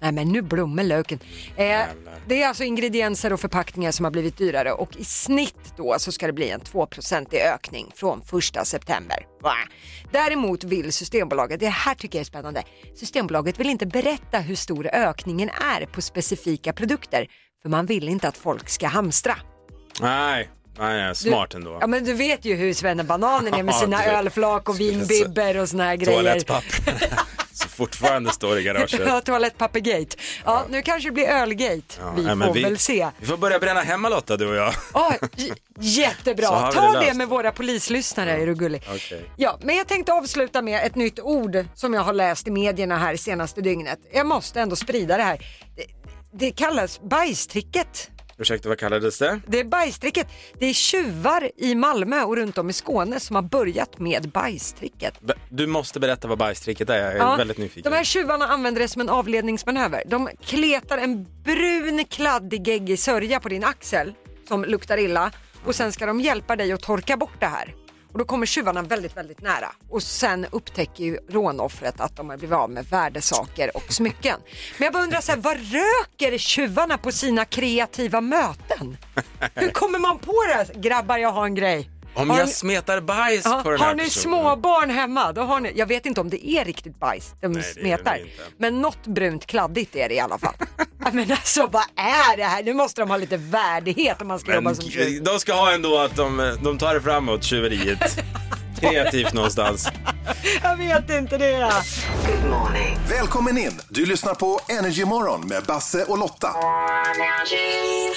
Nej 0.00 0.12
men 0.12 0.28
nu 0.28 0.42
blommar 0.42 0.82
löken. 0.82 1.18
Eh, 1.56 1.80
det 2.26 2.42
är 2.42 2.48
alltså 2.48 2.64
ingredienser 2.64 3.32
och 3.32 3.40
förpackningar 3.40 3.90
som 3.90 4.04
har 4.04 4.10
blivit 4.10 4.36
dyrare 4.36 4.72
och 4.72 4.96
i 4.96 5.04
snitt 5.04 5.74
då 5.76 5.96
så 5.98 6.12
ska 6.12 6.26
det 6.26 6.32
bli 6.32 6.50
en 6.50 6.60
2% 6.60 7.34
ökning 7.34 7.92
från 7.94 8.22
1 8.58 8.66
september. 8.66 9.26
Va? 9.42 9.54
Däremot 10.12 10.64
vill 10.64 10.92
Systembolaget, 10.92 11.60
det 11.60 11.68
här 11.68 11.94
tycker 11.94 12.18
jag 12.18 12.20
är 12.20 12.26
spännande, 12.26 12.62
Systembolaget 12.94 13.60
vill 13.60 13.70
inte 13.70 13.86
berätta 13.86 14.38
hur 14.38 14.54
stor 14.54 14.86
ökningen 14.92 15.50
är 15.74 15.86
på 15.86 16.02
specifika 16.02 16.72
produkter 16.72 17.26
för 17.62 17.68
man 17.68 17.86
vill 17.86 18.08
inte 18.08 18.28
att 18.28 18.36
folk 18.36 18.68
ska 18.68 18.86
hamstra. 18.86 19.36
Nej, 20.00 20.48
nej, 20.78 21.02
nej, 21.02 21.14
smart 21.14 21.54
ändå. 21.54 21.78
Ja 21.80 21.86
men 21.86 22.04
du 22.04 22.14
vet 22.14 22.44
ju 22.44 22.54
hur 22.54 22.74
svennebananen 22.74 23.54
är 23.54 23.62
med 23.62 23.74
Ja, 23.74 23.80
sina 23.80 24.02
du 24.02 24.04
ölflak 24.04 24.68
och 24.68 24.80
vinbibber 24.80 25.58
och 25.58 25.68
såna 25.68 25.84
här 25.84 25.96
grejer. 25.96 26.22
Toalettpapper. 26.22 26.94
Så 27.62 27.68
fortfarande 27.68 28.32
står 28.32 28.58
i 28.58 28.62
garaget. 28.62 29.00
Ja, 29.06 29.20
toalettpappergate. 29.20 30.16
Ja, 30.44 30.66
nu 30.70 30.82
kanske 30.82 31.08
det 31.08 31.12
blir 31.12 31.28
ölgate. 31.28 31.82
vi 32.16 32.22
nej, 32.22 32.46
får 32.48 32.62
väl 32.62 32.78
se. 32.78 33.08
Vi 33.18 33.26
får 33.26 33.36
börja 33.36 33.58
bränna 33.58 33.80
hemma 33.80 34.08
Lotta, 34.08 34.36
du 34.36 34.48
och 34.48 34.54
jag. 34.54 34.74
Ja, 34.94 35.14
Så 35.20 35.54
jättebra. 35.78 36.66
vi 36.66 36.76
Ta 36.76 36.92
det 36.92 37.06
det, 37.06 37.14
med 37.14 37.28
våra 37.28 37.52
polislyssnare, 37.52 38.32
är 38.32 38.46
du 38.46 38.54
gullig. 38.54 38.82
Okej. 38.94 39.24
Ja, 39.36 39.58
men 39.62 39.76
jag 39.76 39.88
tänkte 39.88 40.12
avsluta 40.12 40.62
med 40.62 40.86
ett 40.86 40.94
nytt 40.94 41.20
ord 41.20 41.64
som 41.74 41.94
jag 41.94 42.02
har 42.02 42.12
läst 42.12 42.48
i 42.48 42.50
medierna 42.50 42.98
här 42.98 43.16
senaste 43.16 43.60
dygnet. 43.60 43.98
Jag 44.12 44.26
måste 44.26 44.60
ändå 44.60 44.76
sprida 44.76 45.16
det 45.16 45.22
här. 45.22 45.38
Det, 45.76 45.86
det 46.32 46.50
kallas 46.50 47.00
bajstricket. 47.02 48.10
Ursäkta, 48.40 48.68
vad 48.68 48.78
kallades 48.78 49.18
det? 49.18 49.40
Det 49.46 49.60
är 49.60 49.64
bajstricket. 49.64 50.28
Det 50.58 50.66
är 50.66 50.72
tjuvar 50.72 51.50
i 51.56 51.74
Malmö 51.74 52.22
och 52.22 52.36
runt 52.36 52.58
om 52.58 52.70
i 52.70 52.72
Skåne 52.72 53.20
som 53.20 53.36
har 53.36 53.42
börjat 53.42 53.98
med 53.98 54.30
bajstricket. 54.30 55.14
Du 55.48 55.66
måste 55.66 56.00
berätta 56.00 56.28
vad 56.28 56.38
bajstricket 56.38 56.90
är, 56.90 56.98
jag 56.98 57.12
är 57.12 57.16
Ja, 57.16 57.36
väldigt 57.36 57.58
nyfiken. 57.58 57.92
De 57.92 57.96
här 57.96 58.04
tjuvarna 58.04 58.46
använder 58.46 58.80
det 58.80 58.88
som 58.88 59.00
en 59.00 59.08
avledningsmanöver. 59.08 60.02
De 60.06 60.28
kletar 60.44 60.98
en 60.98 61.26
brun 61.44 62.04
kladdig 62.04 62.68
geggig 62.68 62.98
sörja 62.98 63.40
på 63.40 63.48
din 63.48 63.64
axel 63.64 64.14
som 64.48 64.64
luktar 64.64 64.98
illa 64.98 65.32
och 65.64 65.74
sen 65.74 65.92
ska 65.92 66.06
de 66.06 66.20
hjälpa 66.20 66.56
dig 66.56 66.72
att 66.72 66.82
torka 66.82 67.16
bort 67.16 67.40
det 67.40 67.46
här. 67.46 67.74
Och 68.12 68.18
då 68.18 68.24
kommer 68.24 68.46
tjuvarna 68.46 68.82
väldigt, 68.82 69.16
väldigt 69.16 69.40
nära 69.42 69.72
och 69.88 70.02
sen 70.02 70.46
upptäcker 70.50 71.04
ju 71.04 71.18
rånoffret 71.28 72.00
att 72.00 72.16
de 72.16 72.30
har 72.30 72.36
blivit 72.36 72.56
av 72.56 72.70
med 72.70 72.86
värdesaker 72.86 73.76
och 73.76 73.92
smycken. 73.92 74.40
Men 74.78 74.84
jag 74.84 74.92
bara 74.92 75.02
undrar 75.02 75.20
så 75.20 75.32
här, 75.32 75.38
vad 75.38 75.56
röker 75.56 76.38
tjuvarna 76.38 76.98
på 76.98 77.12
sina 77.12 77.44
kreativa 77.44 78.20
möten? 78.20 78.96
Hur 79.54 79.70
kommer 79.70 79.98
man 79.98 80.18
på 80.18 80.34
det? 80.48 80.80
Grabbar, 80.80 81.18
jag 81.18 81.32
har 81.32 81.44
en 81.44 81.54
grej. 81.54 81.90
Om 82.14 82.30
Har 82.30 82.38
jag 82.38 82.46
ni- 82.46 82.52
smetar 82.52 83.00
bajs 83.00 83.42
Ja, 83.44 83.60
på 83.62 83.70
den 83.70 83.80
har 83.80 83.86
här 83.86 83.94
ni 83.94 84.02
personen. 84.04 84.22
småbarn 84.22 84.90
hemma, 84.90 85.32
då 85.32 85.40
har 85.42 85.60
ni, 85.60 85.72
jag 85.76 85.86
vet 85.86 86.06
inte 86.06 86.20
om 86.20 86.30
det 86.30 86.48
är 86.48 86.64
riktigt 86.64 87.00
bajs 87.00 87.34
de 87.40 87.52
Nej, 87.52 87.62
smetar, 87.62 88.18
men 88.58 88.80
något 88.80 89.06
brunt 89.06 89.46
kladdigt 89.46 89.96
är 89.96 90.08
det 90.08 90.14
i 90.14 90.20
alla 90.20 90.38
fall. 90.38 90.54
Men 91.12 91.30
alltså 91.32 91.66
vad 91.66 91.82
är 91.96 92.36
det 92.36 92.44
här? 92.44 92.62
Nu 92.62 92.74
måste 92.74 93.02
de 93.02 93.10
ha 93.10 93.16
lite 93.16 93.36
värdighet 93.36 94.20
om 94.22 94.28
man 94.28 94.38
ska 94.38 94.48
Men 94.50 94.54
jobba 94.64 94.74
som 94.74 94.90
tjuv. 94.90 95.22
de 95.22 95.40
ska 95.40 95.52
ha 95.54 95.72
ändå 95.72 95.98
att 95.98 96.16
de, 96.16 96.56
de 96.62 96.78
tar 96.78 96.94
det 96.94 97.00
framåt, 97.00 97.44
tjuveriet. 97.44 98.18
Kreativt 98.80 99.32
någonstans. 99.32 99.88
Jag 100.62 100.76
vet 100.76 101.10
inte 101.10 101.38
det. 101.38 101.72
Välkommen 103.08 103.58
in! 103.58 103.80
Du 103.88 104.06
lyssnar 104.06 104.34
på 104.34 104.60
Energy 104.68 105.04
Morgon 105.04 105.48
med 105.48 105.62
Basse 105.64 106.04
och 106.04 106.18
Lotta. 106.18 106.54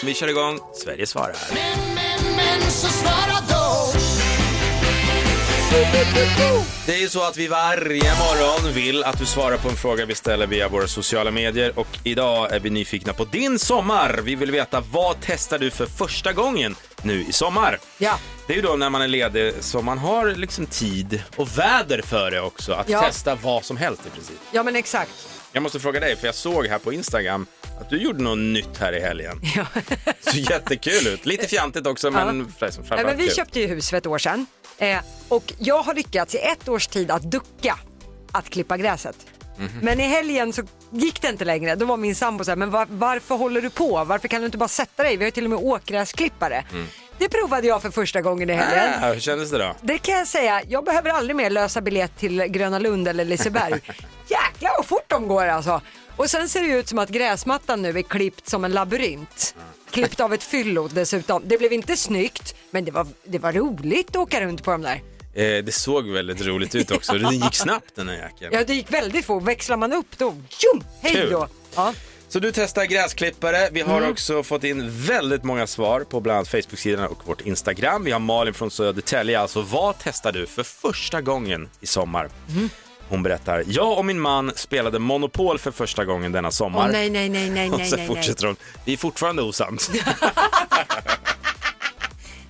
Vi 0.04 0.14
kör 0.14 0.28
igång, 0.28 0.60
Sverige 0.84 1.08
svarar. 1.08 1.36
Det 6.86 6.94
är 6.96 7.00
ju 7.00 7.10
så 7.10 7.24
att 7.24 7.38
vi 7.38 7.48
varje 7.48 8.12
morgon 8.16 8.74
vill 8.74 9.04
att 9.04 9.20
du 9.20 9.26
svarar 9.26 9.58
på 9.58 9.70
en 9.70 9.76
fråga 9.76 10.06
vi 10.06 10.16
ställer 10.16 10.48
via 10.48 10.70
våra 10.70 10.88
sociala 10.88 11.32
medier 11.32 11.80
och 11.80 11.88
idag 12.04 12.54
är 12.54 12.60
vi 12.60 12.70
nyfikna 12.70 13.14
på 13.14 13.26
din 13.26 13.60
sommar. 13.60 14.20
Vi 14.24 14.36
vill 14.36 14.52
veta 14.52 14.84
vad 14.92 15.16
testar 15.22 15.60
du 15.60 15.72
för 15.72 15.86
första 15.86 16.34
gången 16.34 16.76
nu 17.04 17.26
i 17.26 17.32
sommar? 17.32 17.80
Ja. 17.98 18.20
Det 18.48 18.54
är 18.54 18.58
ju 18.58 18.62
då 18.64 18.76
när 18.76 18.90
man 18.90 19.02
är 19.02 19.08
ledig 19.08 19.54
så 19.60 19.82
man 19.82 19.98
har 19.98 20.36
liksom 20.36 20.66
tid 20.66 21.24
och 21.36 21.58
väder 21.58 22.02
för 22.02 22.32
det 22.32 22.42
också 22.42 22.74
att 22.74 22.90
Ja. 22.90 23.02
testa 23.02 23.36
vad 23.36 23.66
som 23.66 23.78
helst 23.78 24.02
i 24.08 24.10
princip. 24.10 24.36
Ja 24.52 24.64
men 24.64 24.76
exakt. 24.76 25.12
Jag 25.52 25.64
måste 25.64 25.80
fråga 25.80 26.00
dig, 26.00 26.16
för 26.16 26.26
jag 26.26 26.36
såg 26.36 26.68
här 26.68 26.80
på 26.80 26.94
Instagram 26.94 27.46
att 27.82 27.90
du 27.90 27.98
gjorde 27.98 28.24
något 28.24 28.38
nytt 28.38 28.78
här 28.80 28.94
i 28.94 29.00
helgen. 29.00 29.42
Ja. 29.56 29.66
Så 30.32 30.38
jättekul 30.38 31.08
ut. 31.08 31.26
Lite 31.26 31.48
fjantigt 31.48 31.88
också, 31.88 32.12
men 32.12 32.40
Ja. 32.60 32.68
framförallt 32.72 33.06
men 33.08 33.18
vi 33.18 33.28
kul. 33.28 33.36
köpte 33.36 33.60
ju 33.60 33.68
hus 33.68 33.90
för 33.90 33.98
ett 33.98 34.06
år 34.06 34.18
sedan 34.18 34.46
eh, 34.78 34.98
och 35.28 35.54
jag 35.58 35.84
har 35.84 35.94
lyckats 35.94 36.36
i 36.36 36.38
ett 36.38 36.70
års 36.70 36.88
tid 36.88 37.12
att 37.12 37.32
ducka 37.32 37.80
att 38.32 38.50
klippa 38.50 38.78
gräset. 38.78 39.16
Mhm. 39.58 39.70
Men 39.82 40.00
i 40.00 40.04
helgen 40.04 40.54
så 40.54 40.64
gick 40.92 41.22
det 41.22 41.30
inte 41.30 41.46
längre. 41.46 41.76
Då 41.76 41.86
var 41.86 41.98
min 41.98 42.16
sambo 42.16 42.44
så 42.44 42.52
här, 42.52 42.56
men 42.56 42.72
var, 42.72 42.88
varför 42.90 43.36
håller 43.36 43.62
du 43.62 43.70
på? 43.70 44.04
Varför 44.04 44.28
kan 44.28 44.42
du 44.42 44.46
inte 44.46 44.58
bara 44.58 44.68
sätta 44.68 45.04
dig? 45.04 45.18
Vi 45.18 45.24
har 45.24 45.28
ju 45.28 45.32
till 45.32 45.44
och 45.44 45.50
med 45.50 45.60
åkgräsklippare. 45.60 46.64
Mm. 46.72 46.86
Det 47.18 47.30
provade 47.30 47.68
jag 47.68 47.82
för 47.82 47.90
första 47.92 48.22
gången 48.22 48.50
i 48.50 48.54
helgen. 48.54 48.90
Ah, 49.02 49.14
hur 49.14 49.20
kändes 49.20 49.52
det 49.52 49.58
då? 49.58 49.76
Det 49.82 49.98
kan 49.98 50.16
jag 50.18 50.28
säga, 50.28 50.62
jag 50.68 50.86
behöver 50.86 51.10
aldrig 51.10 51.36
mer 51.36 51.50
lösa 51.50 51.82
biljett 51.82 52.18
till 52.18 52.40
Gröna 52.44 52.80
Lund 52.80 53.08
eller 53.08 53.26
Liseberg. 53.26 53.74
Jäklar 54.28 54.72
vad 54.78 54.86
fort 54.86 55.06
de 55.08 55.28
går 55.28 55.48
alltså. 55.48 55.82
Och 56.16 56.30
sen 56.30 56.50
ser 56.50 56.62
det 56.62 56.68
ut 56.68 56.88
som 56.88 57.00
att 57.00 57.10
gräsmattan 57.10 57.82
nu 57.82 57.98
är 57.98 58.02
klippt 58.02 58.50
som 58.50 58.66
en 58.66 58.72
labyrint. 58.72 59.56
Klippt 59.92 60.20
av 60.20 60.34
ett 60.34 60.44
fyllo 60.44 60.88
dessutom. 60.88 61.42
Det 61.46 61.58
blev 61.58 61.74
inte 61.74 61.98
snyggt, 61.98 62.56
men 62.72 62.86
det 62.86 62.92
var, 62.92 63.08
det 63.26 63.40
var 63.40 63.52
roligt 63.52 64.10
att 64.10 64.16
åka 64.16 64.42
runt 64.42 64.64
på 64.64 64.72
dem 64.72 64.82
där. 64.82 65.02
Eh, 65.36 65.64
det 65.64 65.74
såg 65.76 66.08
väldigt 66.10 66.42
roligt 66.42 66.76
ut 66.76 66.92
också. 66.92 67.14
Det 67.14 67.36
gick 67.36 67.56
snabbt 67.56 67.96
den 67.96 68.10
här 68.10 68.16
jäkeln. 68.16 68.54
Ja, 68.54 68.64
det 68.68 68.74
gick 68.74 68.92
väldigt 68.94 69.26
fort. 69.26 69.44
Växlar 69.44 69.78
man 69.78 69.94
upp 69.94 70.18
då, 70.18 70.36
tjum, 70.50 70.84
hej 71.02 71.14
Kul. 71.14 71.32
då. 71.32 71.48
Ja. 71.76 71.94
Så 72.30 72.40
du 72.40 72.52
testar 72.52 72.86
gräsklippare. 72.86 73.70
Vi 73.72 73.82
har 73.82 73.98
Mm. 73.98 74.12
också 74.12 74.44
fått 74.44 74.64
in 74.64 74.90
väldigt 75.06 75.44
många 75.44 75.68
svar 75.68 76.02
på 76.10 76.20
bland 76.20 76.38
annat 76.38 76.48
Facebook-sidan 76.48 77.08
och 77.08 77.28
vårt 77.28 77.42
Instagram. 77.42 78.04
Vi 78.04 78.12
har 78.12 78.20
Malin 78.20 78.54
från 78.54 78.72
Södertälje. 78.72 79.40
Alltså, 79.40 79.62
vad 79.62 79.96
testar 80.04 80.32
du 80.32 80.46
för 80.48 80.64
första 80.64 81.22
gången 81.22 81.70
i 81.82 81.86
sommar? 81.88 82.30
Mm. 82.50 82.70
Hon 83.10 83.24
berättar, 83.24 83.64
jag 83.68 83.98
och 83.98 84.06
min 84.06 84.20
man 84.20 84.52
spelade 84.56 85.00
Monopol 85.00 85.60
för 85.60 85.72
första 85.72 86.06
gången 86.06 86.32
denna 86.32 86.52
sommar. 86.52 86.80
Åh 86.86 86.92
nej, 86.92 87.10
nej, 87.10 87.30
nej, 87.30 87.50
nej, 87.50 87.70
och 87.72 87.78
nej, 87.78 87.88
så 87.90 87.96
nej, 87.96 88.08
nej. 88.08 88.16
fortsätter 88.16 88.48
hon, 88.48 88.56
vi 88.86 88.94
är 88.94 88.98
fortfarande 88.98 89.42
osams. 89.42 89.92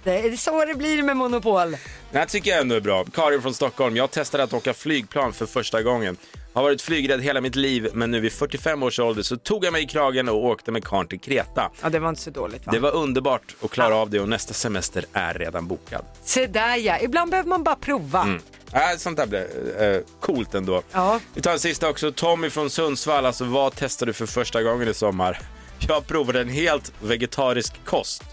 Det 0.04 0.20
är 0.20 0.38
så 0.38 0.66
det 0.66 0.76
blir 0.76 1.04
med 1.04 1.18
Monopol. 1.18 1.78
Det 2.14 2.20
här 2.20 2.26
tycker 2.26 2.52
jag 2.52 2.60
ändå 2.60 2.76
är 2.76 2.80
bra. 2.80 3.06
Karin 3.06 3.42
från 3.42 3.54
Stockholm. 3.54 3.98
Jag 3.98 4.12
testade 4.12 4.44
att 4.44 4.54
åka 4.54 4.74
flygplan 4.74 5.34
för 5.34 5.46
första 5.46 5.82
gången. 5.82 6.18
Har 6.54 6.64
varit 6.64 6.82
flygrädd 6.82 7.22
hela 7.22 7.42
mitt 7.42 7.56
liv, 7.56 7.90
men 7.94 8.12
nu 8.12 8.20
vid 8.20 8.32
45 8.32 8.84
års 8.84 9.00
ålder 9.00 9.24
så 9.24 9.38
tog 9.38 9.66
jag 9.66 9.74
mig 9.74 9.84
i 9.84 9.88
kragen 9.88 10.30
och 10.30 10.46
åkte 10.46 10.72
med 10.72 10.84
karln 10.86 11.08
till 11.08 11.20
Kreta. 11.20 11.72
Ja, 11.82 11.90
det 11.90 12.00
var 12.00 12.10
inte 12.10 12.22
så 12.22 12.30
dåligt 12.30 12.66
va? 12.66 12.72
Det 12.72 12.80
var 12.80 12.92
underbart 12.92 13.56
att 13.62 13.72
klara 13.72 13.96
av 13.96 14.10
det 14.10 14.20
och 14.20 14.30
nästa 14.30 14.54
semester 14.54 15.06
är 15.14 15.34
redan 15.34 15.68
bokad. 15.68 16.06
Se 16.24 16.48
där 16.48 16.76
ja, 16.76 17.00
ibland 17.02 17.32
behöver 17.32 17.50
man 17.50 17.64
bara 17.64 17.76
prova. 17.76 18.40
Äh, 18.74 18.98
sånt 18.98 19.18
där 19.18 19.28
blir 19.28 19.48
äh, 19.82 20.02
coolt 20.20 20.56
ändå. 20.56 20.82
Ja. 20.92 21.20
Vi 21.34 21.42
tar 21.42 21.52
en 21.52 21.60
sista 21.60 21.90
också. 21.90 22.12
Tommy 22.12 22.50
från 22.50 22.70
Sundsvall. 22.70 23.26
Alltså, 23.26 23.46
vad 23.46 23.74
testar 23.76 24.06
du 24.06 24.14
för 24.14 24.26
första 24.26 24.64
gången 24.64 24.88
i 24.88 24.94
sommar? 24.94 25.40
Jag 25.88 26.08
provade 26.08 26.42
en 26.42 26.50
helt 26.50 26.94
vegetarisk 27.02 27.74
kost. 27.86 28.24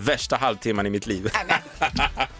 Värsta 0.00 0.36
halvtimman 0.36 0.86
i 0.86 0.90
mitt 0.90 1.06
liv. 1.06 1.28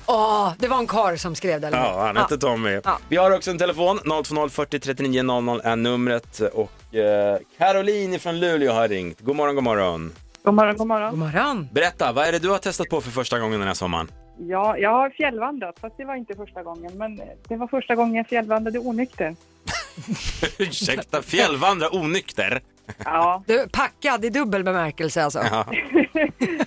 Åh, 0.07 0.53
det 0.59 0.69
var 0.69 0.79
en 0.79 0.87
kar 0.87 1.17
som 1.17 1.35
skrev 1.35 1.61
det 1.61 1.67
eller 1.67 1.79
Ja, 1.79 2.03
han 2.07 2.17
heter 2.17 2.37
Tommy. 2.37 2.81
Ja. 2.85 2.99
Vi 3.09 3.17
har 3.17 3.31
också 3.31 3.51
en 3.51 3.59
telefon. 3.59 3.99
020 4.25 4.49
40 4.49 4.81
39 4.81 5.23
00 5.23 5.61
är 5.65 5.77
numret. 5.77 6.41
Och 6.41 6.95
eh, 6.95 7.39
Caroline 7.59 8.19
från 8.19 8.41
Luleå 8.41 8.73
har 8.73 8.89
ringt. 8.89 9.21
God 9.21 9.37
morgon, 9.37 9.55
god 9.55 9.65
morgon. 9.65 10.13
God 10.43 10.55
morgon, 10.55 10.77
god 10.77 10.87
morgon. 10.87 11.11
God 11.11 11.19
morgon. 11.19 11.69
Berätta, 11.73 12.13
vad 12.13 12.27
är 12.29 12.33
det 12.33 12.39
du 12.39 12.49
har 12.49 12.59
testat 12.59 12.89
på 12.89 13.01
för 13.01 13.11
första 13.11 13.39
gången 13.39 13.59
den 13.59 13.67
här 13.67 13.75
sommaren? 13.75 14.11
Ja, 14.39 14.77
jag 14.79 14.91
har 14.91 15.11
fjällvandrat, 15.11 15.75
fast 15.81 15.97
det 15.97 16.05
var 16.05 16.15
inte 16.15 16.35
första 16.35 16.63
gången. 16.63 16.93
Men 16.99 17.21
det 17.49 17.57
var 17.57 17.67
första 17.67 17.95
gången 17.95 18.15
jag 18.15 18.27
fjällvandrade 18.27 18.79
onykter. 18.79 19.37
Ursäkta, 20.59 21.23
fjällvandra 21.23 21.89
onykter? 21.95 22.61
Ja, 23.05 23.43
Du, 23.47 23.69
packad 23.69 24.25
i 24.25 24.31
dubbel 24.31 24.65
bemärkelse 24.65 25.25
alltså. 25.25 25.39
Ja. 25.51 25.65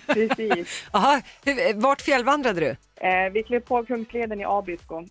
precis. 0.13 0.83
Aha, 0.91 1.21
hur- 1.45 1.73
vart 1.81 2.01
fjällvandrade 2.01 2.59
du? 2.59 2.69
Eh, 3.07 3.31
vi 3.33 3.43
klev 3.43 3.59
på 3.59 3.85
Kungsleden 3.85 4.41
i 4.41 4.45
Abisko. 4.45 5.03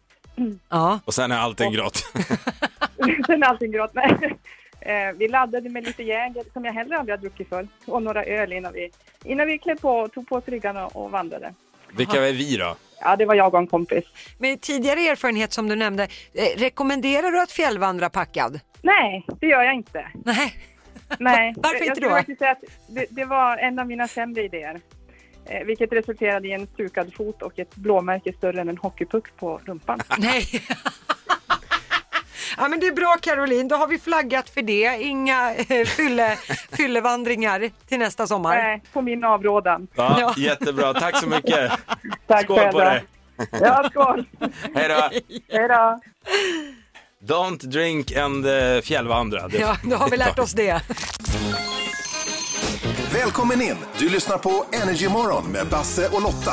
Ja. 0.68 1.00
Och 1.04 1.14
sen 1.14 1.32
är 1.32 1.38
allting 1.38 1.72
grått. 1.72 1.96
Sen 3.26 3.42
är 3.42 3.46
allting 3.46 3.72
grått. 3.72 3.94
Nej. 3.94 4.36
Eh, 4.80 5.12
vi 5.18 5.28
laddade 5.28 5.68
med 5.70 5.84
lite 5.84 6.02
Jäger, 6.02 6.44
som 6.52 6.64
jag 6.64 6.72
heller 6.72 6.96
aldrig 6.96 7.12
har 7.18 7.20
druckit 7.20 7.48
för, 7.48 7.68
och 7.86 8.02
några 8.02 8.24
öl 8.24 8.52
innan 8.52 8.72
vi, 8.72 8.90
innan 9.24 9.46
vi 9.46 9.58
klev 9.58 9.80
på 9.80 10.08
tog 10.08 10.28
på 10.28 10.36
oss 10.36 10.44
ryggarna 10.46 10.86
och 10.86 11.10
vandrade. 11.10 11.54
Vilka 11.96 12.28
är 12.28 12.32
vi 12.32 12.56
då? 12.56 12.76
Ja, 13.00 13.16
det 13.16 13.26
var 13.26 13.34
jag 13.34 13.54
och 13.54 13.60
en 13.60 13.66
kompis. 13.66 14.04
Med 14.38 14.60
tidigare 14.60 15.00
erfarenhet 15.00 15.52
som 15.52 15.68
du 15.68 15.76
nämnde, 15.76 16.02
eh, 16.34 16.58
rekommenderar 16.58 17.30
du 17.30 17.40
att 17.40 17.52
fjällvandra 17.52 18.10
packad? 18.10 18.60
Nej, 18.82 19.26
det 19.40 19.46
gör 19.46 19.62
jag 19.62 19.74
inte. 19.74 20.06
Nej. 20.24 20.56
Nej, 21.18 21.54
Varför 21.62 21.76
jag 21.76 21.82
inte 21.82 21.94
skulle 21.94 22.08
då? 22.08 22.14
faktiskt 22.14 22.38
säga 22.38 22.50
att 22.50 22.62
det, 22.88 23.06
det 23.10 23.24
var 23.24 23.56
en 23.56 23.78
av 23.78 23.86
mina 23.86 24.08
sämre 24.08 24.42
idéer. 24.44 24.80
Eh, 25.46 25.64
vilket 25.64 25.92
resulterade 25.92 26.48
i 26.48 26.52
en 26.52 26.66
stukad 26.66 27.14
fot 27.14 27.42
och 27.42 27.58
ett 27.58 27.76
blåmärke 27.76 28.32
större 28.32 28.60
än 28.60 28.68
en 28.68 28.78
hockeypuck 28.78 29.36
på 29.36 29.60
rumpan. 29.64 30.00
Nej. 30.18 30.44
Ja 32.56 32.68
men 32.68 32.80
det 32.80 32.86
är 32.86 32.92
bra 32.92 33.16
Caroline, 33.20 33.68
då 33.68 33.76
har 33.76 33.86
vi 33.86 33.98
flaggat 33.98 34.50
för 34.50 34.62
det. 34.62 34.98
Inga 35.02 35.54
eh, 35.54 35.84
fylle, 35.86 36.36
fyllevandringar 36.72 37.70
till 37.88 37.98
nästa 37.98 38.26
sommar. 38.26 38.56
Nej, 38.56 38.82
på 38.92 39.02
min 39.02 39.24
avrådan. 39.24 39.86
Ja, 39.94 40.16
Ja. 40.20 40.34
Jättebra, 40.36 40.94
tack 40.94 41.16
så 41.20 41.26
mycket. 41.26 41.72
Tack 42.26 42.44
Skål 42.44 42.56
på 42.58 42.62
själva. 42.62 42.84
dig. 42.84 43.02
Ja, 43.60 43.88
skål. 43.90 44.24
Hej 44.74 44.88
då. 44.88 45.10
Hej 45.52 45.68
då. 45.68 46.00
Don't 47.34 47.66
drink 47.66 48.16
and 48.16 48.46
uh, 48.46 48.80
fjällvandra. 48.80 49.48
Det- 49.48 49.58
Ja, 49.58 49.76
då 49.84 49.96
har 49.96 50.10
vi 50.10 50.16
lärt 50.16 50.38
oss 50.38 50.52
det. 50.52 50.80
Välkommen 53.14 53.62
in! 53.62 53.76
Du 53.98 54.08
lyssnar 54.08 54.38
på 54.38 54.64
Energy 54.82 55.08
Morgon 55.08 55.44
med 55.52 55.66
Basse 55.66 56.08
och 56.08 56.22
Lotta. 56.22 56.52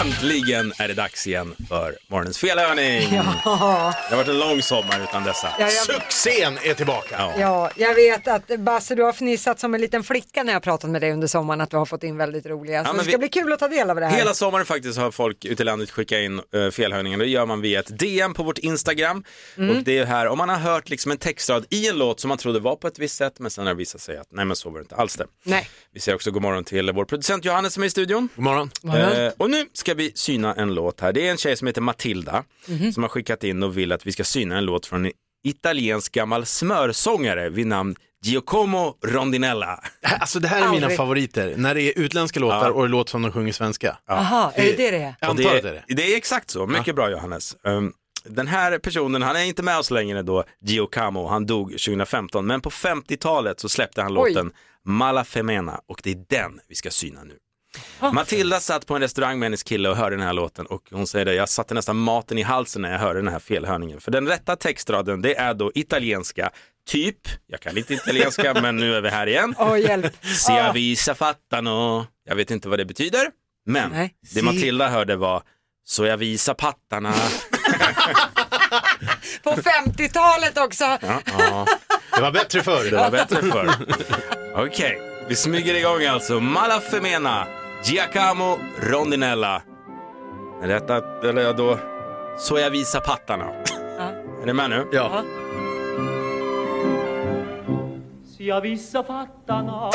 Äntligen 0.00 0.72
är 0.78 0.88
det 0.88 0.94
dags 0.94 1.26
igen 1.26 1.54
för 1.68 1.96
morgonens 2.08 2.38
felhörning. 2.38 3.10
Det 3.10 3.16
har 3.16 4.16
varit 4.16 4.28
en 4.28 4.38
lång 4.38 4.62
sommar 4.62 5.02
utan 5.02 5.24
dessa. 5.24 5.48
Ja, 5.58 5.70
jag, 5.70 5.72
Succén 5.72 6.58
är 6.64 6.74
tillbaka. 6.74 7.16
Ja. 7.18 7.32
ja, 7.38 7.70
jag 7.76 7.94
vet 7.94 8.28
att 8.28 8.60
Basse, 8.60 8.94
du 8.94 9.02
har 9.02 9.12
fnissat 9.12 9.60
som 9.60 9.74
en 9.74 9.80
liten 9.80 10.04
flicka 10.04 10.42
när 10.42 10.52
jag 10.52 10.62
pratat 10.62 10.90
med 10.90 11.00
dig 11.00 11.12
under 11.12 11.26
sommaren 11.26 11.60
att 11.60 11.70
du 11.70 11.76
har 11.76 11.86
fått 11.86 12.02
in 12.04 12.16
väldigt 12.16 12.46
roliga. 12.46 12.84
Så 12.84 12.88
men 12.92 12.96
det 12.98 13.04
ska 13.04 13.12
vi- 13.12 13.18
bli 13.18 13.28
kul 13.28 13.52
att 13.52 13.58
ta 13.58 13.68
del 13.68 13.90
av 13.90 13.96
det 13.96 14.06
här. 14.06 14.16
Hela 14.16 14.34
sommaren 14.34 14.66
faktiskt 14.66 14.98
har 14.98 15.10
folk 15.10 15.44
ute 15.44 15.62
i 15.62 15.66
landet 15.66 15.90
skickat 15.90 16.16
in 16.18 16.40
uh, 16.54 16.70
felhörningar. 16.70 17.18
Det 17.18 17.26
gör 17.26 17.46
man 17.46 17.60
via 17.60 17.80
ett 17.80 17.98
DM 17.98 18.34
på 18.34 18.42
vårt 18.42 18.58
Instagram. 18.58 19.24
Mm. 19.56 19.76
Och 19.76 19.82
det 19.82 19.98
är 19.98 20.04
här, 20.04 20.26
om 20.26 20.38
man 20.38 20.48
har 20.48 20.56
hört 20.56 20.88
liksom 20.88 21.10
en 21.12 21.18
textrad 21.18 21.66
i 21.70 21.88
en 21.88 21.98
låt 21.98 22.20
som 22.20 22.28
man 22.28 22.38
trodde 22.38 22.60
var 22.60 22.76
på 22.76 22.86
ett 22.88 22.98
visst 22.98 23.16
sätt, 23.16 23.38
men 23.38 23.50
sen 23.50 23.66
har 23.66 23.74
det 23.74 23.78
visat 23.78 24.00
sig 24.00 24.16
att 24.16 24.28
nej 24.30 24.44
men 24.44 24.56
så 24.56 24.70
var 24.70 24.78
det 24.78 24.82
inte 24.82 24.96
alls 24.96 25.16
det. 25.16 25.26
Nej. 25.42 25.68
Vi 25.92 26.00
säger 26.00 26.16
också 26.16 26.30
god 26.30 26.42
morgon 26.42 26.64
till 26.64 26.92
vår 26.92 27.04
producent 27.04 27.44
Johannes 27.44 27.72
som 27.74 27.82
är 27.82 27.86
i 27.86 27.90
studion. 27.90 28.28
God 28.34 28.44
morgon. 28.44 28.70
Eh, 29.26 29.32
och 29.38 29.50
nu 29.50 29.66
ska 29.84 29.94
vi 29.94 30.12
syna 30.14 30.54
en 30.54 30.74
låt 30.74 31.00
här. 31.00 31.12
Det 31.12 31.26
är 31.26 31.30
en 31.30 31.36
tjej 31.36 31.56
som 31.56 31.66
heter 31.66 31.80
Matilda 31.80 32.44
Mhm. 32.66 32.92
som 32.92 33.02
har 33.02 33.10
skickat 33.10 33.44
in 33.44 33.62
och 33.62 33.78
vill 33.78 33.92
att 33.92 34.06
vi 34.06 34.12
ska 34.12 34.24
syna 34.24 34.58
en 34.58 34.64
låt 34.64 34.86
från 34.86 35.06
en 35.06 35.12
italiensk 35.44 36.12
gammal 36.12 36.46
smörsångare 36.46 37.48
vid 37.48 37.66
namn 37.66 37.96
Giacomo 38.24 38.96
Rondinella. 39.06 39.80
Alltså 40.20 40.40
det 40.40 40.48
här 40.48 40.56
är 40.58 40.68
mina 40.68 40.76
Aldrig. 40.76 40.96
favoriter, 40.96 41.54
när 41.56 41.74
det 41.74 41.82
är 41.82 41.98
utländska 41.98 42.40
låtar 42.40 42.66
Ja. 42.66 42.72
och 42.72 42.82
det 42.82 42.88
låter 42.88 43.10
som 43.10 43.22
de 43.22 43.32
sjunger 43.32 43.52
svenska. 43.52 43.98
Aha, 44.08 44.52
är 44.54 44.62
det 44.64 44.76
det 44.76 44.90
det 44.90 44.96
är? 44.96 45.14
Jag 45.20 45.30
antar 45.30 45.56
att 45.56 45.62
det 45.62 45.68
är 45.68 45.82
det. 45.88 45.94
det 45.94 46.12
är 46.12 46.16
exakt 46.16 46.50
så, 46.50 46.66
mycket 46.66 46.94
bra 46.94 47.10
Johannes. 47.10 47.56
Um, 47.64 47.92
den 48.24 48.46
här 48.46 48.78
personen, 48.78 49.22
han 49.22 49.36
är 49.36 49.44
inte 49.44 49.62
med 49.62 49.78
oss 49.78 49.90
längre 49.90 50.22
då, 50.22 50.44
Giacomo, 50.64 51.26
han 51.26 51.46
dog 51.46 51.70
2015, 51.70 52.46
men 52.46 52.60
på 52.60 52.70
50-talet 52.70 53.60
så 53.60 53.68
släppte 53.68 54.02
han 54.02 54.18
Oj. 54.18 54.32
låten 54.32 54.52
Mala 54.84 55.24
Femena 55.24 55.80
och 55.88 56.00
det 56.04 56.10
är 56.10 56.24
den 56.28 56.60
vi 56.68 56.74
ska 56.74 56.90
syna 56.90 57.24
nu. 57.24 57.34
Matilda 58.12 58.60
satt 58.60 58.86
på 58.86 58.94
en 58.94 59.00
restaurang 59.00 59.38
med 59.38 59.46
hennes 59.46 59.62
kille 59.62 59.88
och 59.88 59.96
hörde 59.96 60.16
den 60.16 60.26
här 60.26 60.32
låten 60.32 60.66
och 60.66 60.82
hon 60.90 61.06
säger 61.06 61.24
det, 61.24 61.34
jag 61.34 61.48
satte 61.48 61.74
nästan 61.74 61.96
maten 61.96 62.38
i 62.38 62.42
halsen 62.42 62.82
när 62.82 62.92
jag 62.92 62.98
hörde 62.98 63.18
den 63.18 63.28
här 63.28 63.38
felhörningen. 63.38 64.00
För 64.00 64.10
den 64.10 64.28
rätta 64.28 64.56
textraden 64.56 65.22
det 65.22 65.34
är 65.36 65.54
då 65.54 65.72
italienska, 65.74 66.50
typ, 66.88 67.18
jag 67.46 67.60
kan 67.60 67.78
inte 67.78 67.94
italienska 67.94 68.54
men 68.62 68.76
nu 68.76 68.94
är 68.94 69.00
vi 69.00 69.08
här 69.08 69.26
igen. 69.26 69.54
Åh, 69.58 69.80
hjälp. 69.80 70.24
Sia 70.24 70.72
visa 70.72 71.14
fattano. 71.14 72.06
Jag 72.28 72.36
vet 72.36 72.50
inte 72.50 72.68
vad 72.68 72.78
det 72.78 72.84
betyder, 72.84 73.26
men 73.66 73.90
Nej. 73.90 74.14
det 74.34 74.42
Matilda 74.42 74.88
hörde 74.88 75.16
var 75.16 75.42
så 75.86 76.04
jag 76.06 76.16
visar 76.16 76.54
pattarna. 76.54 77.12
På 79.42 79.50
50-talet 79.50 80.58
också. 80.58 80.84
Ja, 80.84 81.66
Det 82.16 82.22
var 82.22 82.30
bättre 82.32 82.62
förr. 82.62 82.84
det 82.90 82.96
var 82.96 83.10
bättre 83.10 83.42
förr. 83.42 83.70
Okej, 84.54 85.00
vi 85.28 85.36
smyger 85.36 85.74
igång 85.74 86.04
alltså. 86.04 86.40
Malafemena, 86.40 87.46
Giacomo 87.84 88.58
Rondinella. 88.80 89.62
Är 90.62 90.68
detta, 90.68 91.02
eller 91.28 91.52
då, 91.52 91.78
så 92.38 92.58
jag 92.58 92.70
visar 92.70 93.00
pattarna. 93.00 93.44
Är 94.42 94.46
ni 94.46 94.52
med 94.52 94.70
nu? 94.70 94.86
Ja. 94.92 95.22
sia 98.36 98.60
vissa 98.60 99.04
fattarna 99.04 99.90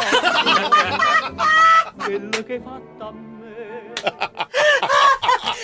quello 2.06 2.44
che 2.48 2.60
fatta 2.64 3.14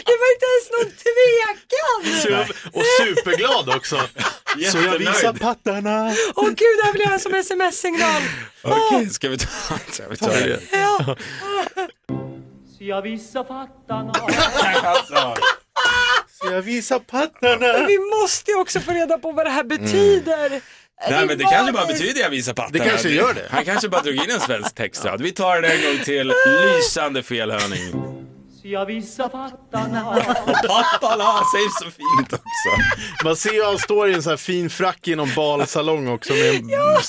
Det 0.05 0.17
var 0.21 0.29
inte 0.33 0.45
ens 0.53 0.67
någon 0.71 0.91
tvekan. 1.03 2.01
Su- 2.21 2.69
Och 2.73 2.83
superglad 3.01 3.75
också. 3.75 3.95
Så 4.71 4.77
jag 4.77 4.97
visar 4.99 5.33
pattarna. 5.33 6.11
Åh 6.35 6.45
gud, 6.47 6.77
det 6.77 6.83
här 6.85 7.11
jag 7.11 7.21
som 7.21 7.33
sms-signal. 7.33 8.21
Okej, 8.63 9.09
ska 9.09 9.29
vi 9.29 9.37
ta, 9.37 9.47
ska 9.91 10.03
vi 10.09 10.17
ta 10.17 10.27
det? 10.27 10.59
Ja. 10.71 11.15
Sia 12.77 13.01
vissa 13.01 13.43
fattarna 13.43 14.11
Alltså, 14.83 15.35
Så 16.41 16.51
jag 16.51 16.61
visar 16.61 16.99
pattarna. 16.99 17.85
Vi 17.87 17.97
måste 18.21 18.51
ju 18.51 18.57
också 18.57 18.79
få 18.79 18.91
reda 18.91 19.17
på 19.17 19.31
vad 19.31 19.45
det 19.45 19.49
här 19.49 19.63
betyder. 19.63 20.61
Nej 21.09 21.25
men 21.25 21.37
det 21.37 21.43
kanske 21.43 21.73
bara 21.73 21.85
betyder 21.85 22.21
jag 22.21 22.29
visar 22.29 22.53
pattarna. 22.53 22.83
Det 22.83 22.89
kanske 22.89 23.09
gör 23.09 23.33
det. 23.33 23.47
Han 23.51 23.65
kanske 23.65 23.89
bara 23.89 24.01
drog 24.01 24.15
in 24.15 24.31
en 24.31 24.39
svensk 24.39 24.75
textrad. 24.75 25.21
Vi 25.21 25.31
tar 25.31 25.61
det 25.61 25.67
en 25.67 25.81
gång 25.95 26.03
till. 26.05 26.27
Lysande 26.47 27.23
felhörning. 27.23 28.04
Sia 28.65 28.85
vissa 28.85 29.29
fattarna 29.29 30.03
Pattarna 30.67 31.41
säger 31.53 31.83
så 31.83 31.91
fint 31.91 32.33
också. 32.33 33.23
Man 33.23 33.35
ser 33.35 33.53
ju 33.53 33.63
han 33.63 33.77
står 33.79 34.09
i 34.09 34.13
en 34.13 34.23
sån 34.23 34.29
här 34.29 34.37
fin 34.37 34.69
frack 34.69 35.07
i 35.07 35.15
någon 35.15 35.29
balsalong 35.35 36.07
också 36.07 36.33
med, 36.33 36.55
ja. 36.69 37.01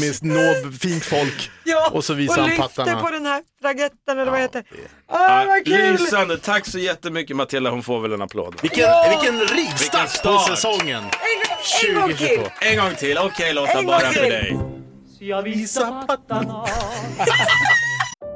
med 0.00 0.22
nåd, 0.22 0.80
fint 0.80 1.04
folk. 1.04 1.50
Ja, 1.64 1.90
Och 1.92 2.04
så 2.04 2.14
visar 2.14 2.34
och 2.34 2.40
han 2.40 2.50
lyfter 2.50 2.62
pattarna. 2.68 3.00
på 3.00 3.10
den 3.10 3.26
här 3.26 3.42
ragetten 3.62 4.18
eller 4.18 4.30
vad 4.30 4.40
heter 4.40 4.64
Ah, 5.08 5.44
vad 5.44 5.64
kul! 5.64 5.92
Lysande, 5.92 6.38
tack 6.38 6.66
så 6.66 6.78
jättemycket 6.78 7.36
Matilda, 7.36 7.70
hon 7.70 7.82
får 7.82 8.00
väl 8.00 8.12
en 8.12 8.22
applåd. 8.22 8.54
Vilken, 8.62 8.88
vilken 9.10 9.40
rivstart 9.40 10.22
på 10.22 10.38
säsongen. 10.38 11.04
En, 11.04 11.88
en 11.88 12.00
gång 12.00 12.08
till! 12.08 12.28
2022. 12.28 12.50
En 12.60 12.76
gång 12.76 12.94
till, 12.94 13.18
okej 13.18 13.54
Lotta, 13.54 13.70
En 13.70 13.76
gång 13.76 13.86
bara 13.86 14.12
för 14.12 14.20
dig. 14.22 14.58
sia 15.18 15.42
vissa 15.42 16.04
fattarna 16.06 16.64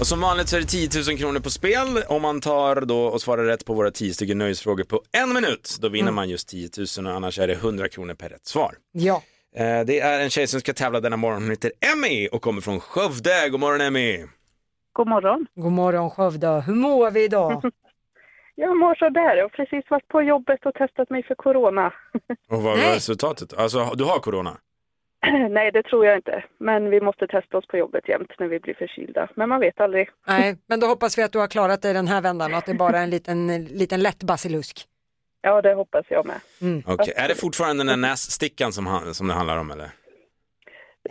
Och 0.00 0.06
som 0.06 0.20
vanligt 0.20 0.48
så 0.48 0.56
är 0.56 0.60
det 0.60 0.66
10 0.66 0.88
000 1.08 1.18
kronor 1.18 1.40
på 1.40 1.50
spel 1.50 2.02
om 2.08 2.22
man 2.22 2.40
tar 2.40 2.80
då 2.80 3.04
och 3.04 3.20
svarar 3.20 3.44
rätt 3.44 3.64
på 3.64 3.74
våra 3.74 3.90
10 3.90 4.14
stycken 4.14 4.38
nöjesfrågor 4.38 4.84
på 4.84 5.02
en 5.12 5.32
minut. 5.34 5.78
Då 5.80 5.88
vinner 5.88 6.12
man 6.12 6.28
just 6.28 6.48
10 6.48 6.68
000 6.98 7.06
och 7.06 7.12
annars 7.12 7.38
är 7.38 7.46
det 7.46 7.52
100 7.54 7.88
kronor 7.88 8.14
per 8.14 8.28
rätt 8.28 8.46
svar. 8.46 8.74
Ja. 8.92 9.22
Eh, 9.56 9.80
Det 9.86 10.00
är 10.00 10.20
en 10.20 10.30
tjej 10.30 10.46
som 10.46 10.60
ska 10.60 10.72
tävla 10.72 11.00
denna 11.00 11.16
morgon, 11.16 11.42
hon 11.42 11.50
heter 11.50 11.72
Emmy 11.92 12.28
och 12.28 12.42
kommer 12.42 12.60
från 12.60 12.80
Skövde. 12.80 13.48
God 13.50 13.60
morgon 13.60 13.80
Emmy! 13.80 14.26
God 14.92 15.08
morgon. 15.08 15.46
God 15.54 15.72
morgon 15.72 16.10
Skövde, 16.10 16.48
hur 16.66 16.74
mår 16.74 17.10
vi 17.10 17.24
idag? 17.24 17.62
Jag 18.54 18.76
mår 18.78 18.94
sådär. 18.94 19.36
Jag 19.36 19.44
har 19.44 19.48
precis 19.48 19.90
varit 19.90 20.08
på 20.08 20.22
jobbet 20.22 20.66
och 20.66 20.74
testat 20.74 21.10
mig 21.10 21.22
för 21.22 21.34
corona. 21.34 21.86
Och 22.50 22.62
vad 22.62 22.62
var 22.62 22.76
Nej. 22.76 22.96
resultatet? 22.96 23.54
Alltså, 23.54 23.90
du 23.94 24.04
har 24.04 24.18
corona? 24.18 24.56
Nej, 25.50 25.70
det 25.72 25.82
tror 25.82 26.06
jag 26.06 26.16
inte. 26.18 26.44
Men 26.58 26.90
vi 26.90 27.00
måste 27.00 27.26
testa 27.26 27.58
oss 27.58 27.66
på 27.66 27.76
jobbet 27.76 28.08
jämt 28.08 28.30
när 28.38 28.46
vi 28.48 28.60
blir 28.60 28.74
förkylda. 28.74 29.28
Men 29.36 29.48
man 29.48 29.60
vet 29.60 29.80
aldrig. 29.80 30.08
Nej, 30.26 30.56
men 30.66 30.80
då 30.80 30.86
hoppas 30.86 31.18
vi 31.18 31.22
att 31.22 31.32
du 31.32 31.38
har 31.38 31.46
klarat 31.48 31.82
dig 31.82 31.92
den 31.94 32.08
här 32.08 32.20
vändan 32.20 32.52
och 32.52 32.58
att 32.58 32.66
det 32.66 32.74
bara 32.74 32.98
är 32.98 33.02
en 33.02 33.10
liten, 33.10 33.64
liten 33.64 34.00
lätt 34.00 34.22
basilusk. 34.22 34.84
Ja, 35.42 35.62
det 35.62 35.74
hoppas 35.74 36.06
jag 36.08 36.26
med. 36.26 36.40
Okej, 36.86 37.14
är 37.16 37.28
det 37.28 37.34
fortfarande 37.34 37.80
den 37.80 37.86
där 38.00 38.08
nässtickan 38.08 38.72
som, 38.72 38.86
han- 38.86 39.14
som 39.14 39.28
det 39.28 39.34
handlar 39.34 39.56
om 39.58 39.70
eller? 39.70 39.90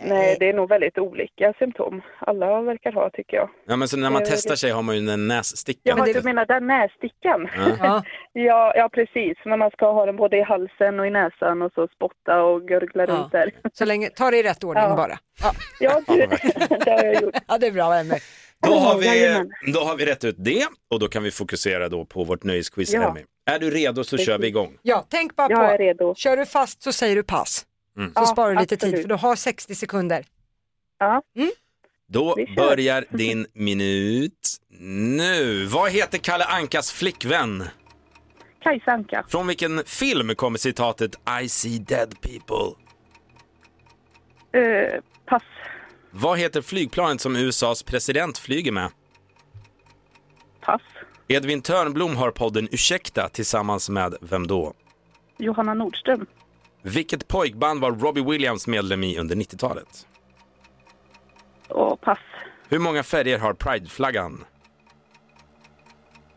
Nej, 0.00 0.36
det 0.40 0.48
är 0.48 0.52
nog 0.52 0.68
väldigt 0.68 0.98
olika 0.98 1.52
symptom. 1.58 2.02
Alla 2.18 2.60
verkar 2.62 2.92
ha, 2.92 3.10
tycker 3.10 3.36
jag. 3.36 3.50
Ja 3.66 3.76
men 3.76 3.88
så 3.88 3.96
när 3.96 4.10
man 4.10 4.22
Eh, 4.22 4.28
testar 4.30 4.54
sig 4.54 4.70
har 4.70 4.82
man 4.82 4.96
ju 4.96 5.06
den 5.06 5.28
nässtickan. 5.28 5.98
Det- 6.04 6.12
du 6.12 6.22
menar 6.22 6.46
den 6.46 6.66
nässtickan? 6.66 7.48
Ja. 7.56 7.76
Ja. 7.80 8.02
Ja, 8.32 8.72
ja, 8.76 8.88
precis. 8.92 9.38
När 9.44 9.56
man 9.56 9.70
ska 9.70 9.92
ha 9.92 10.06
den 10.06 10.16
både 10.16 10.36
i 10.36 10.42
halsen 10.42 11.00
och 11.00 11.06
i 11.06 11.10
näsan 11.10 11.62
och 11.62 11.72
så 11.74 11.88
spotta 11.88 12.42
och 12.42 12.62
gurgla 12.68 13.04
Ja. 13.08 13.14
runt 13.14 13.32
där. 13.32 13.50
Så 13.72 13.84
länge, 13.84 14.08
ta 14.10 14.30
det 14.30 14.38
i 14.38 14.42
rätt 14.42 14.64
ordning 14.64 14.84
Ja. 14.84 14.96
bara. 14.96 15.18
Ja, 15.42 15.52
Ja, 15.80 16.00
du, 16.06 16.16
det 16.84 16.90
har 16.90 17.04
jag 17.04 17.22
gjort. 17.22 17.34
ja 17.48 17.58
det 17.58 17.66
är 17.66 17.70
bra 17.72 17.94
Emmy. 17.94 18.14
Då 18.66 18.72
har, 18.74 18.98
vi, 18.98 19.40
då 19.72 19.80
har 19.80 19.96
vi 19.96 20.06
rätt 20.06 20.24
ut 20.24 20.34
det 20.38 20.66
och 20.90 20.98
då 21.00 21.08
kan 21.08 21.22
vi 21.22 21.30
fokusera 21.30 21.88
då 21.88 22.04
på 22.04 22.24
vårt 22.24 22.44
nöjesquiz 22.44 22.94
Ja. 22.94 23.08
Emmy. 23.10 23.20
Är 23.50 23.58
du 23.58 23.70
redo 23.70 24.04
så 24.04 24.16
kör 24.18 24.38
vi 24.38 24.46
igång. 24.46 24.76
Ja, 24.82 25.04
tänk 25.10 25.36
bara 25.36 25.50
Jag 25.50 25.64
är 25.64 25.76
på, 25.76 25.82
redo. 25.82 26.14
kör 26.14 26.36
du 26.36 26.46
fast 26.46 26.82
så 26.82 26.92
säger 26.92 27.16
du 27.16 27.22
pass. 27.22 27.66
Mm. 28.00 28.12
Så 28.14 28.20
Ja, 28.20 28.26
sparar 28.26 28.54
du 28.54 28.60
lite 28.60 28.76
tid 28.76 28.88
absolut. 28.88 29.02
för 29.02 29.08
du 29.08 29.14
har 29.14 29.36
60 29.36 29.74
sekunder. 29.74 30.24
Ja. 30.98 31.22
Då 32.08 32.34
Vi 32.36 32.46
kör. 32.46 32.54
börjar 32.54 33.04
din 33.16 33.46
minut 33.52 34.56
nu. 35.18 35.64
Vad 35.66 35.90
heter 35.92 36.18
Kalle 36.18 36.44
Ankas 36.44 36.92
flickvän? 36.92 37.64
Kajsa 38.62 38.90
Anka. 38.92 39.24
Från 39.28 39.46
vilken 39.46 39.82
film 39.86 40.34
kommer 40.34 40.58
citatet 40.58 41.10
I 41.42 41.48
see 41.48 41.78
dead 41.78 42.14
people? 42.20 42.76
Eh, 44.60 45.00
pass. 45.26 45.42
Vad 46.10 46.38
heter 46.38 46.62
flygplanet 46.62 47.20
som 47.20 47.36
USAs 47.36 47.82
president 47.82 48.38
flyger 48.38 48.72
med? 48.72 48.90
Pass. 50.60 50.82
Edvin 51.28 51.62
Törnblom 51.62 52.16
har 52.16 52.30
podden 52.30 52.68
Ursäkta 52.72 53.28
tillsammans 53.28 53.88
med 53.88 54.14
vem 54.20 54.46
då? 54.46 54.74
Johanna 55.38 55.74
Nordström. 55.74 56.26
Vilket 56.82 57.28
pojkband 57.28 57.80
var 57.80 57.92
Robbie 57.92 58.22
Williams 58.24 58.66
medlem 58.66 59.04
i 59.04 59.18
under 59.18 59.36
90-talet? 59.36 60.06
Och 61.68 62.00
pass. 62.00 62.18
Hur 62.68 62.78
många 62.78 63.02
färger 63.02 63.38
har 63.38 63.54
Pride-flaggan? 63.54 64.44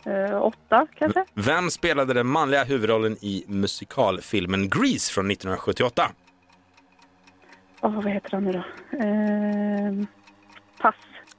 Eh, 0.06 0.42
åtta, 0.42 0.88
kanske? 0.96 1.26
Vem 1.34 1.70
spelade 1.72 2.14
den 2.14 2.28
manliga 2.28 2.64
huvudrollen 2.64 3.18
i 3.22 3.46
musikalfilmen 3.48 4.70
Grease 4.70 5.14
från 5.14 5.32
1978? 5.32 6.12
Åh, 7.82 7.96
vad 7.96 8.12
heter 8.14 8.32
han 8.32 8.44
nu 8.44 8.52
då? 8.52 8.64
Eh, 8.98 10.08
pass. 10.82 10.96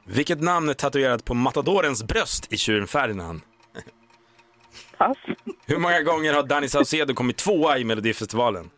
Vilket 0.06 0.40
namn 0.42 0.68
är 0.68 0.74
tatuerat 0.74 1.24
på 1.24 1.34
matadorens 1.34 2.04
bröst 2.04 2.52
i 2.52 2.56
Tjuren 2.56 2.86
Ferdinand? 2.86 3.40
Pass. 4.98 5.16
Hur 5.66 5.78
många 5.78 6.02
gånger 6.02 6.34
har 6.34 6.42
Danny 6.42 6.68
Saucedo 6.68 7.14
kommit 7.14 7.36
tvåa 7.36 7.78
i 7.78 7.84
Melodifestivalen? 7.84 8.70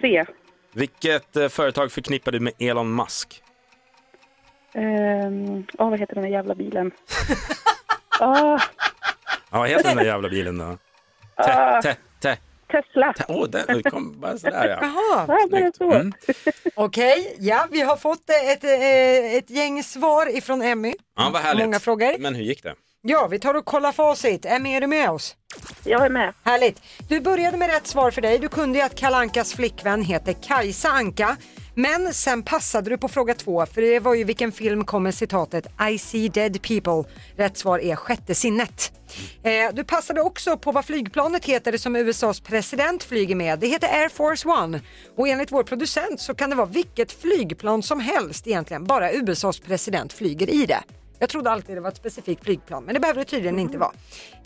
Tre. 0.00 0.24
Vilket 0.72 1.36
eh, 1.36 1.48
företag 1.48 1.92
förknippar 1.92 2.32
du 2.32 2.40
med 2.40 2.52
Elon 2.58 2.94
Musk? 2.96 3.42
Eh, 4.74 4.82
åh, 5.78 5.90
vad 5.90 6.00
heter 6.00 6.14
den 6.14 6.24
där 6.24 6.30
jävla 6.30 6.54
bilen? 6.54 6.90
Ah, 8.20 8.60
Ja, 9.50 9.58
vad 9.58 9.68
heter 9.68 9.84
den 9.88 9.96
där 9.96 10.04
jävla 10.04 10.28
bilen 10.28 10.58
då? 10.58 10.78
Te, 11.44 11.52
Ah. 11.52 11.82
te, 11.82 11.96
te. 12.20 12.36
Tesla. 12.70 13.12
te. 13.12 13.24
Åh, 13.28 13.46
den 13.48 13.82
kom 13.82 14.20
bara 14.20 14.38
sådär 14.38 14.68
ja. 14.68 14.78
Jaha. 14.82 15.24
Ja, 15.28 15.48
bara 15.50 15.72
så. 15.72 15.92
Mm. 15.92 16.12
Okej, 16.74 17.36
ja 17.38 17.66
vi 17.70 17.80
har 17.80 17.96
fått 17.96 18.30
eh, 18.30 18.50
ett, 18.50 18.64
eh, 18.64 19.34
ett 19.38 19.50
gäng 19.50 19.82
svar 19.82 20.36
ifrån 20.36 20.62
Emmy. 20.62 20.94
Ja, 21.16 21.30
vad 21.32 21.42
härligt. 21.42 21.64
Många 21.66 21.80
frågor. 21.80 22.18
Men 22.18 22.34
hur 22.34 22.42
gick 22.42 22.62
det? 22.62 22.74
Ja, 23.02 23.26
vi 23.30 23.38
tar 23.38 23.54
och 23.54 23.64
kollar 23.64 23.92
facit. 23.92 24.46
Emmy, 24.46 24.74
är 24.74 24.80
du 24.80 24.86
med 24.86 25.10
oss? 25.10 25.36
Jag 25.84 26.06
är 26.06 26.10
med. 26.10 26.34
Härligt. 26.44 26.82
Du 27.08 27.20
började 27.20 27.56
med 27.56 27.70
rätt 27.70 27.86
svar 27.86 28.10
för 28.10 28.20
dig. 28.22 28.38
Du 28.38 28.48
kunde 28.48 28.78
ju 28.78 28.84
att 28.84 28.94
Kalankas 28.94 29.52
flickvän 29.54 30.02
heter 30.02 30.32
Kajsa 30.32 30.88
Anka. 30.88 31.36
Men 31.74 32.14
sen 32.14 32.42
passade 32.42 32.90
du 32.90 32.98
på 32.98 33.08
fråga 33.08 33.34
två, 33.34 33.66
för 33.66 33.82
det 33.82 34.00
var 34.00 34.14
ju 34.14 34.24
vilken 34.24 34.52
film 34.52 34.84
kommer 34.84 35.10
citatet 35.10 35.66
I 35.90 35.98
see 35.98 36.28
dead 36.28 36.62
people. 36.62 37.12
Rätt 37.36 37.56
svar 37.56 37.78
är 37.78 37.96
Sjätte 37.96 38.34
sinnet. 38.34 38.92
Eh, 39.42 39.74
du 39.74 39.84
passade 39.84 40.20
också 40.20 40.56
på 40.56 40.72
vad 40.72 40.84
flygplanet 40.84 41.44
heter 41.44 41.76
som 41.76 41.96
USAs 41.96 42.40
president 42.40 43.02
flyger 43.02 43.34
med. 43.34 43.58
Det 43.58 43.66
heter 43.66 43.88
Air 43.88 44.08
Force 44.08 44.48
One. 44.48 44.80
Och 45.16 45.28
enligt 45.28 45.52
vår 45.52 45.62
producent 45.62 46.20
så 46.20 46.34
kan 46.34 46.50
det 46.50 46.56
vara 46.56 46.66
vilket 46.66 47.12
flygplan 47.12 47.82
som 47.82 48.00
helst 48.00 48.46
egentligen, 48.46 48.84
bara 48.84 49.12
USAs 49.12 49.60
president 49.60 50.12
flyger 50.12 50.50
i 50.50 50.66
det. 50.66 50.82
Jag 51.18 51.28
trodde 51.28 51.50
alltid 51.50 51.76
det 51.76 51.80
var 51.80 51.88
ett 51.88 51.96
specifikt 51.96 52.44
flygplan, 52.44 52.84
men 52.84 52.94
det 52.94 53.00
behöver 53.00 53.20
det 53.20 53.24
tydligen 53.24 53.58
inte 53.58 53.78
vara. 53.78 53.92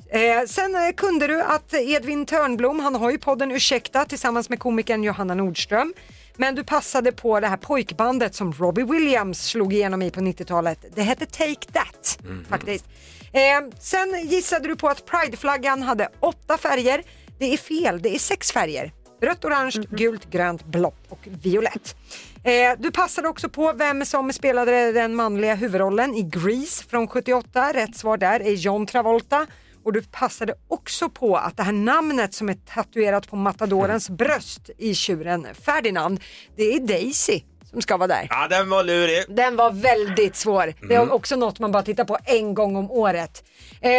Eh, 0.09 0.47
sen 0.47 0.75
eh, 0.75 0.93
kunde 0.97 1.27
du 1.27 1.43
att 1.43 1.75
Edvin 1.75 2.27
Törnblom, 2.27 2.81
han 2.81 2.95
har 2.95 3.11
ju 3.11 3.19
podden 3.19 3.51
Ursäkta 3.51 4.05
tillsammans 4.05 4.49
med 4.49 4.59
komikern 4.59 5.05
Johanna 5.05 5.35
Nordström. 5.35 5.95
Men 6.37 6.55
du 6.55 6.65
passade 6.65 7.13
på 7.13 7.41
det 7.41 7.47
här 7.47 7.57
pojkbandet 7.57 8.35
som 8.35 8.53
Robbie 8.53 8.85
Williams 8.85 9.45
slog 9.45 9.73
igenom 9.73 10.03
i 10.03 10.11
på 10.11 10.21
90-talet. 10.21 10.85
Det 10.95 11.03
hette 11.03 11.27
Take 11.27 11.73
That 11.73 12.19
faktiskt. 12.49 12.85
Eh, 13.33 13.41
sen 13.79 14.29
gissade 14.29 14.69
du 14.69 14.77
på 14.77 14.89
att 14.89 15.07
Prideflaggan 15.07 15.83
hade 15.83 16.09
åtta 16.21 16.59
färger. 16.59 17.03
Det 17.39 17.53
är 17.53 17.57
fel, 17.57 18.03
det 18.03 18.15
är 18.15 18.19
sex 18.19 18.53
färger. 18.53 18.93
Rött, 19.21 19.45
orange, 19.45 19.85
gult, 19.91 20.31
grönt, 20.31 20.65
blått 20.65 21.07
och 21.09 21.29
violett. 21.43 21.97
Eh, 22.45 22.73
du 22.79 22.91
passade 22.91 23.29
också 23.29 23.49
på 23.49 23.73
vem 23.73 24.05
som 24.05 24.33
spelade 24.33 24.93
den 24.93 25.15
manliga 25.15 25.55
huvudrollen 25.55 26.15
i 26.15 26.23
Grease 26.23 26.85
från 26.85 27.09
78. 27.09 27.73
Rätt 27.73 27.97
svar 27.97 28.17
där 28.17 28.41
är 28.41 28.53
John 28.53 28.87
Travolta. 28.87 29.47
Och 29.85 29.93
du 29.93 30.03
passade 30.03 30.55
också 30.69 31.09
på 31.09 31.37
att 31.37 31.57
det 31.57 31.63
här 31.63 31.73
namnet 31.73 32.35
som 32.35 32.49
är 32.49 32.55
tatuerat 32.55 33.31
på 33.31 33.37
matadorens 33.37 34.11
bröst 34.11 34.71
i 34.79 34.95
tjuren 34.95 35.47
Ferdinand, 35.65 36.21
det 36.57 36.75
är 36.75 36.81
Daisy 36.81 37.41
som 37.71 37.83
ska 37.83 37.97
vara 37.97 38.09
där. 38.09 38.27
Ja, 38.31 38.49
den 38.49 38.71
var 38.71 38.85
lurig. 38.85 39.25
Den 39.29 39.57
var 39.57 39.71
väldigt 39.71 40.37
svår. 40.37 40.75
Det 40.89 40.95
är 40.95 41.13
också 41.13 41.37
något 41.37 41.59
man 41.59 41.73
bara 41.73 41.83
tittar 41.83 42.05
på 42.05 42.19
en 42.25 42.55
gång 42.55 42.77
om 42.77 42.91
året. 42.91 43.45
Eh, 43.81 43.91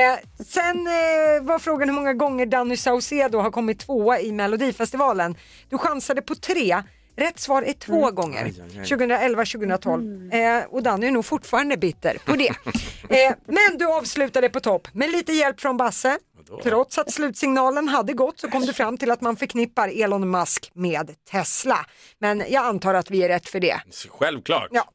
sen 0.46 0.88
eh, 0.88 1.44
var 1.44 1.60
frågan 1.60 1.90
hur 1.90 1.96
många 1.96 2.14
gånger 2.14 2.46
Danny 2.46 2.78
Saucedo 2.78 3.38
har 3.38 3.52
kommit 3.52 3.80
tvåa 3.80 4.20
i 4.20 4.32
Melodifestivalen. 4.32 5.36
Du 5.70 5.78
chansade 5.78 6.22
på 6.22 6.36
tre. 6.36 6.84
Rätt 7.16 7.40
svar 7.40 7.62
är 7.62 7.74
två 7.74 8.12
gånger. 8.12 8.46
2011-2012. 8.46 10.34
Eh, 10.34 10.64
och 10.70 10.84
Danny 10.84 11.08
är 11.08 11.12
nog 11.12 11.26
fortfarande 11.26 11.78
bitter 11.78 12.18
på 12.26 12.36
det. 12.36 12.50
eh, 13.10 13.36
men 13.46 13.78
du 13.78 13.86
avslutade 13.86 14.50
på 14.50 14.60
topp 14.60 14.88
med 14.94 15.12
lite 15.12 15.34
hjälp 15.34 15.62
från 15.62 15.78
Basse. 15.78 16.18
Trots 16.64 16.98
att 16.98 17.12
slutsignalen 17.12 17.88
hade 17.88 18.14
gått 18.14 18.40
så 18.40 18.50
kom 18.50 18.62
du 18.62 18.74
fram 18.74 18.98
till 18.98 19.12
att 19.12 19.22
man 19.22 19.36
förknippar 19.36 20.02
Elon 20.04 20.32
Musk 20.32 20.72
med 20.74 21.12
Tesla. 21.32 21.86
Men 22.20 22.44
jag 22.50 22.66
antar 22.66 22.94
att 22.94 23.12
vi 23.12 23.24
är 23.24 23.28
rätt 23.30 23.50
för 23.50 23.60
det. 23.60 23.82
Självklart. 24.10 24.68
Ja, 24.72 24.90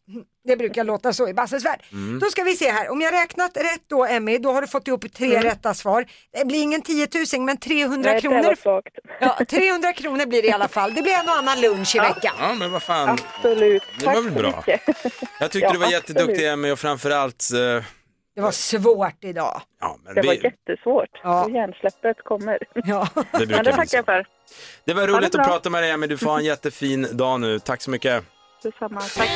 det 0.48 0.56
brukar 0.56 0.84
låta 0.84 1.12
så 1.12 1.28
i 1.28 1.34
Basses 1.34 1.64
värld. 1.64 1.80
Mm. 1.92 2.18
Då 2.18 2.26
ska 2.26 2.42
vi 2.42 2.56
se 2.56 2.70
här, 2.70 2.88
om 2.90 3.00
jag 3.00 3.12
räknat 3.14 3.56
rätt 3.56 3.82
då 3.86 4.04
Emmy, 4.06 4.38
då 4.38 4.52
har 4.52 4.60
du 4.60 4.66
fått 4.68 4.88
ihop 4.88 5.12
tre 5.14 5.28
Mm. 5.30 5.42
rätta 5.42 5.74
svar. 5.74 6.04
Det 6.38 6.44
blir 6.46 6.62
ingen 6.62 6.82
10 6.82 7.08
000 7.34 7.42
men 7.42 7.56
300 7.56 8.10
Nej, 8.10 8.14
det 8.14 8.20
kronor. 8.20 8.56
var. 8.64 8.82
Ja, 9.20 9.38
300 9.50 9.92
kronor 9.92 10.26
blir 10.26 10.42
det 10.42 10.48
i 10.48 10.52
alla 10.52 10.68
fall. 10.68 10.94
Det 10.94 11.02
blir 11.02 11.12
en 11.12 11.28
och 11.28 11.34
annan 11.38 11.60
lunch 11.60 11.96
i 11.96 11.98
veckan. 11.98 12.34
Ja, 12.40 12.54
men 12.54 12.72
vad 12.72 12.82
fan. 12.82 13.18
Absolut. 13.36 13.82
Det 13.98 14.04
Tack 14.04 14.14
var 14.14 14.22
väl 14.22 14.32
bra. 14.32 14.64
Jag 14.66 15.50
tyckte 15.50 15.58
Ja, 15.66 15.72
du 15.72 15.78
var 15.78 15.86
absolut. 15.86 15.90
jätteduktig 15.92 16.48
Emmy 16.48 16.70
och 16.70 16.78
framförallt... 16.78 17.44
eh, 17.54 17.84
Det 18.34 18.40
var 18.42 18.50
svårt 18.50 19.24
idag. 19.24 19.60
Ja, 19.80 19.98
men 20.04 20.14
Det 20.14 20.22
var 20.22 20.34
vi, 20.34 20.40
jättesvårt. 20.44 21.10
Ja. 21.22 21.48
Hjärnsläppet 21.50 22.24
kommer. 22.24 22.58
Ja. 22.74 23.08
det 23.14 23.24
Men 23.32 23.46
brukar 23.48 23.56
det 23.56 23.62
bli 23.62 23.72
tackar 23.72 23.86
så. 23.86 23.96
jag 23.96 24.04
för. 24.04 24.26
Det 24.84 24.94
var 24.94 25.00
Ha 25.00 25.06
det 25.06 25.12
roligt 25.12 25.34
att 25.34 25.46
prata 25.46 25.70
med 25.70 25.82
dig 25.82 25.90
Emmy. 25.90 26.06
Du 26.06 26.18
får 26.18 26.26
ha 26.30 26.38
en 26.38 26.44
jättefin 26.44 27.08
dag 27.12 27.40
nu. 27.40 27.58
Tack 27.58 27.82
så 27.82 27.90
mycket. 27.90 28.24
Detsamma. 28.62 29.00
Tack. 29.00 29.30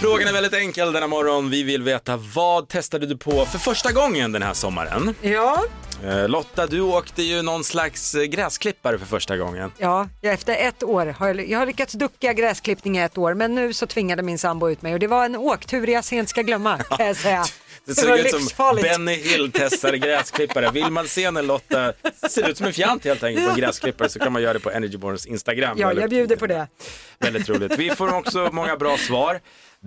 Frågan 0.00 0.28
är 0.28 0.32
väldigt 0.32 0.54
enkel 0.54 0.92
denna 0.92 1.06
morgon. 1.06 1.50
Vi 1.50 1.62
vill 1.62 1.82
veta 1.82 2.16
vad 2.34 2.68
testade 2.68 3.06
du 3.06 3.16
på 3.16 3.44
för 3.44 3.58
första 3.58 3.92
gången 3.92 4.32
den 4.32 4.42
här 4.42 4.54
sommaren? 4.54 5.14
Ja, 5.20 5.64
Lotta, 6.26 6.66
du 6.66 6.80
åkte 6.80 7.22
ju 7.22 7.42
någon 7.42 7.64
slags 7.64 8.14
eh, 8.14 8.22
gräsklippare 8.22 8.98
för 8.98 9.06
första 9.06 9.36
gången. 9.36 9.72
ja, 9.78 10.08
efter 10.22 10.56
ett 10.56 10.82
år 10.82 11.06
har 11.06 11.26
jag, 11.26 11.48
jag 11.48 11.58
har 11.58 11.66
lyckats 11.66 11.92
ducka 11.92 12.32
gräsklippning 12.32 12.98
i 12.98 13.00
ett 13.00 13.18
år 13.18 13.34
men 13.34 13.54
nu 13.54 13.72
så 13.72 13.86
tvingade 13.86 14.22
min 14.22 14.38
sambo 14.38 14.70
ut 14.70 14.82
mig 14.82 14.92
och 14.92 15.00
det 15.00 15.06
var 15.06 15.24
en 15.24 15.36
åktur 15.36 15.86
jag 15.86 16.04
sent 16.04 16.28
ska 16.28 16.42
glömma 16.42 16.78
kan 16.78 17.06
jag 17.06 17.16
säga. 17.16 17.44
Det 17.84 17.92
Det 17.92 17.94
såg 17.94 18.10
var 18.10 18.16
ut 18.18 18.50
som. 18.50 18.76
Benny 18.82 19.14
Hill 19.14 19.52
testade 19.52 19.98
gräsklippare. 19.98 20.70
Vill 20.70 20.90
man 20.90 21.08
se 21.08 21.30
när 21.30 21.42
Lotta 21.42 21.92
ser 22.30 22.48
ut 22.48 22.56
som 22.56 22.66
en 22.66 22.72
fjant 22.72 23.04
helt 23.04 23.22
enkelt 23.22 23.48
på 23.48 23.60
gräsklippare 23.60 24.08
så 24.08 24.18
kan 24.18 24.32
man 24.32 24.42
göra 24.42 24.52
det 24.52 24.60
på 24.60 24.70
Energyborns 24.70 25.26
Instagram. 25.26 25.78
Ja, 25.78 25.92
jag 25.92 26.10
bjuder 26.10 26.36
på 26.36 26.46
det. 26.46 26.68
Väldigt 27.18 27.48
roligt. 27.48 27.78
Vi 27.78 27.90
får 27.90 28.14
också 28.14 28.48
många 28.52 28.76
bra 28.76 28.96
svar. 28.96 29.40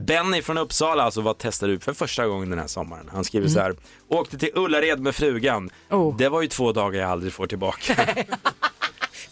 Benny 0.05 0.41
från 0.41 0.57
Uppsala, 0.57 1.03
alltså 1.03 1.21
vad 1.21 1.37
testade 1.37 1.71
du 1.71 1.79
för 1.79 1.93
första 1.93 2.27
gången 2.27 2.49
den 2.49 2.59
här 2.59 2.67
sommaren? 2.67 3.09
Han 3.13 3.23
skriver 3.23 3.47
så 3.47 3.59
här, 3.59 3.75
åkte 4.07 4.37
till 4.37 4.49
Ullared 4.55 4.99
med 4.99 5.15
frugan. 5.15 5.69
Oh. 5.89 6.17
Det 6.17 6.29
var 6.29 6.41
ju 6.41 6.47
två 6.47 6.71
dagar 6.71 7.01
jag 7.01 7.09
aldrig 7.09 7.33
får 7.33 7.47
tillbaka. 7.47 7.95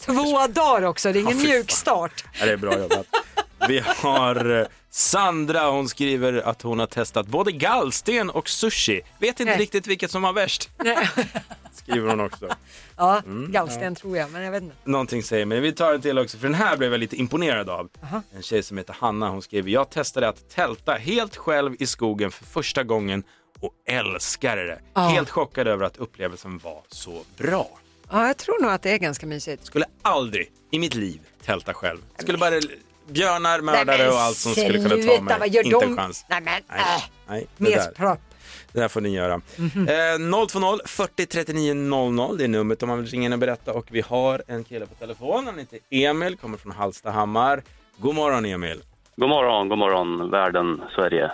Två 0.05 0.47
dagar 0.47 0.81
också, 0.87 1.11
det 1.13 1.19
är 1.19 1.21
ingen 1.21 1.39
Ja, 1.39 1.43
mjuk 1.43 1.71
start. 1.71 2.25
Ja, 2.39 2.45
det 2.45 2.51
är 2.51 2.57
bra 2.57 2.79
jobbat. 2.79 3.05
Vi 3.67 3.79
har 3.85 4.59
eh, 4.59 4.67
Sandra, 4.89 5.69
hon 5.69 5.89
skriver 5.89 6.33
att 6.47 6.61
hon 6.61 6.79
har 6.79 6.87
testat 6.87 7.27
både 7.27 7.51
gallsten 7.51 8.29
och 8.29 8.49
sushi. 8.49 9.01
Vet 9.19 9.39
inte 9.39 9.45
Nej. 9.51 9.57
riktigt 9.57 9.87
vilket 9.87 10.11
som 10.11 10.21
var 10.21 10.33
värst, 10.33 10.69
Nej. 10.83 11.09
skriver 11.73 12.09
hon 12.09 12.19
också. 12.19 12.47
Ja, 12.97 13.21
Mm. 13.25 13.51
gallsten 13.51 13.95
tror 13.95 14.17
jag, 14.17 14.31
men 14.31 14.41
jag 14.43 14.51
vet 14.51 14.63
inte. 14.63 14.75
Någonting 14.83 15.23
säger 15.23 15.45
mig. 15.45 15.59
Vi 15.59 15.71
tar 15.71 15.93
en 15.93 16.01
till 16.01 16.19
också, 16.19 16.37
för 16.37 16.47
den 16.47 16.53
här 16.55 16.77
blev 16.77 16.91
jag 16.91 16.99
lite 16.99 17.15
imponerad 17.15 17.69
av. 17.69 17.89
En 18.35 18.43
tjej 18.43 18.63
som 18.63 18.77
heter 18.77 18.95
Hanna, 18.99 19.29
hon 19.29 19.41
skriver, 19.41 19.71
jag 19.71 19.89
testade 19.89 20.27
att 20.27 20.49
tälta 20.49 20.93
helt 20.93 21.35
själv 21.37 21.75
i 21.79 21.87
skogen 21.87 22.31
för 22.31 22.45
första 22.45 22.83
gången 22.83 23.23
och 23.59 23.71
älskade 23.87 24.63
det. 24.65 24.79
Ja. 24.93 25.01
Helt 25.01 25.29
chockad 25.29 25.67
över 25.67 25.85
att 25.85 25.97
upplevelsen 25.97 26.57
var 26.57 26.81
så 26.87 27.23
bra. 27.37 27.69
Ja, 28.11 28.27
jag 28.27 28.37
tror 28.37 28.61
nog 28.61 28.71
att 28.71 28.81
det 28.81 28.91
är 28.91 28.97
ganska 28.97 29.25
mysigt. 29.25 29.65
Skulle 29.65 29.85
aldrig 30.01 30.51
i 30.71 30.79
mitt 30.79 30.95
liv 30.95 31.19
tälta 31.45 31.73
själv. 31.73 31.99
Skulle 32.19 32.37
bara 32.37 32.55
björnar, 33.07 33.61
mördare 33.61 33.85
Nej, 33.85 33.97
men 33.97 34.07
och 34.09 34.19
allt 34.19 34.37
som 34.37 34.51
skulle 34.51 34.73
kunna 34.77 34.89
ta 35.17 35.21
mig. 35.23 35.35
vad 35.39 35.49
gör 35.49 35.63
Inte 35.65 35.79
de? 35.79 35.89
en 35.91 35.97
chans. 35.97 36.25
Nej 36.29 36.41
men, 36.41 36.61
Nej, 36.69 36.79
äh. 36.79 37.03
nej, 37.27 37.47
det, 37.57 37.69
där, 37.69 37.75
Mespropp. 37.77 38.19
det 38.73 38.79
där 38.79 38.87
får 38.87 39.01
ni 39.01 39.09
göra. 39.09 39.41
Mhm. 39.55 39.87
Eh, 39.87 40.47
020 40.47 40.79
40 40.85 41.25
39 41.25 41.73
00, 41.73 42.37
det 42.37 42.43
är 42.43 42.47
numret 42.47 42.83
om 42.83 42.89
man 42.89 42.97
vill 43.01 43.07
ringa 43.11 43.25
in 43.25 43.33
och 43.33 43.39
berätta. 43.39 43.73
Och 43.73 43.85
vi 43.91 44.01
har 44.01 44.43
en 44.47 44.63
kille 44.63 44.85
på 44.85 44.95
telefon, 44.95 45.45
han 45.45 45.59
heter 45.59 45.79
Emil, 45.91 46.37
kommer 46.37 46.57
från 46.57 46.71
Hallstahammar. 46.71 47.63
God 47.97 48.15
morgon 48.15 48.45
Emil. 48.45 48.81
God 49.15 49.29
morgon, 49.29 49.69
god 49.69 49.77
morgon, 49.77 50.31
världen, 50.31 50.81
Sverige. 50.95 51.31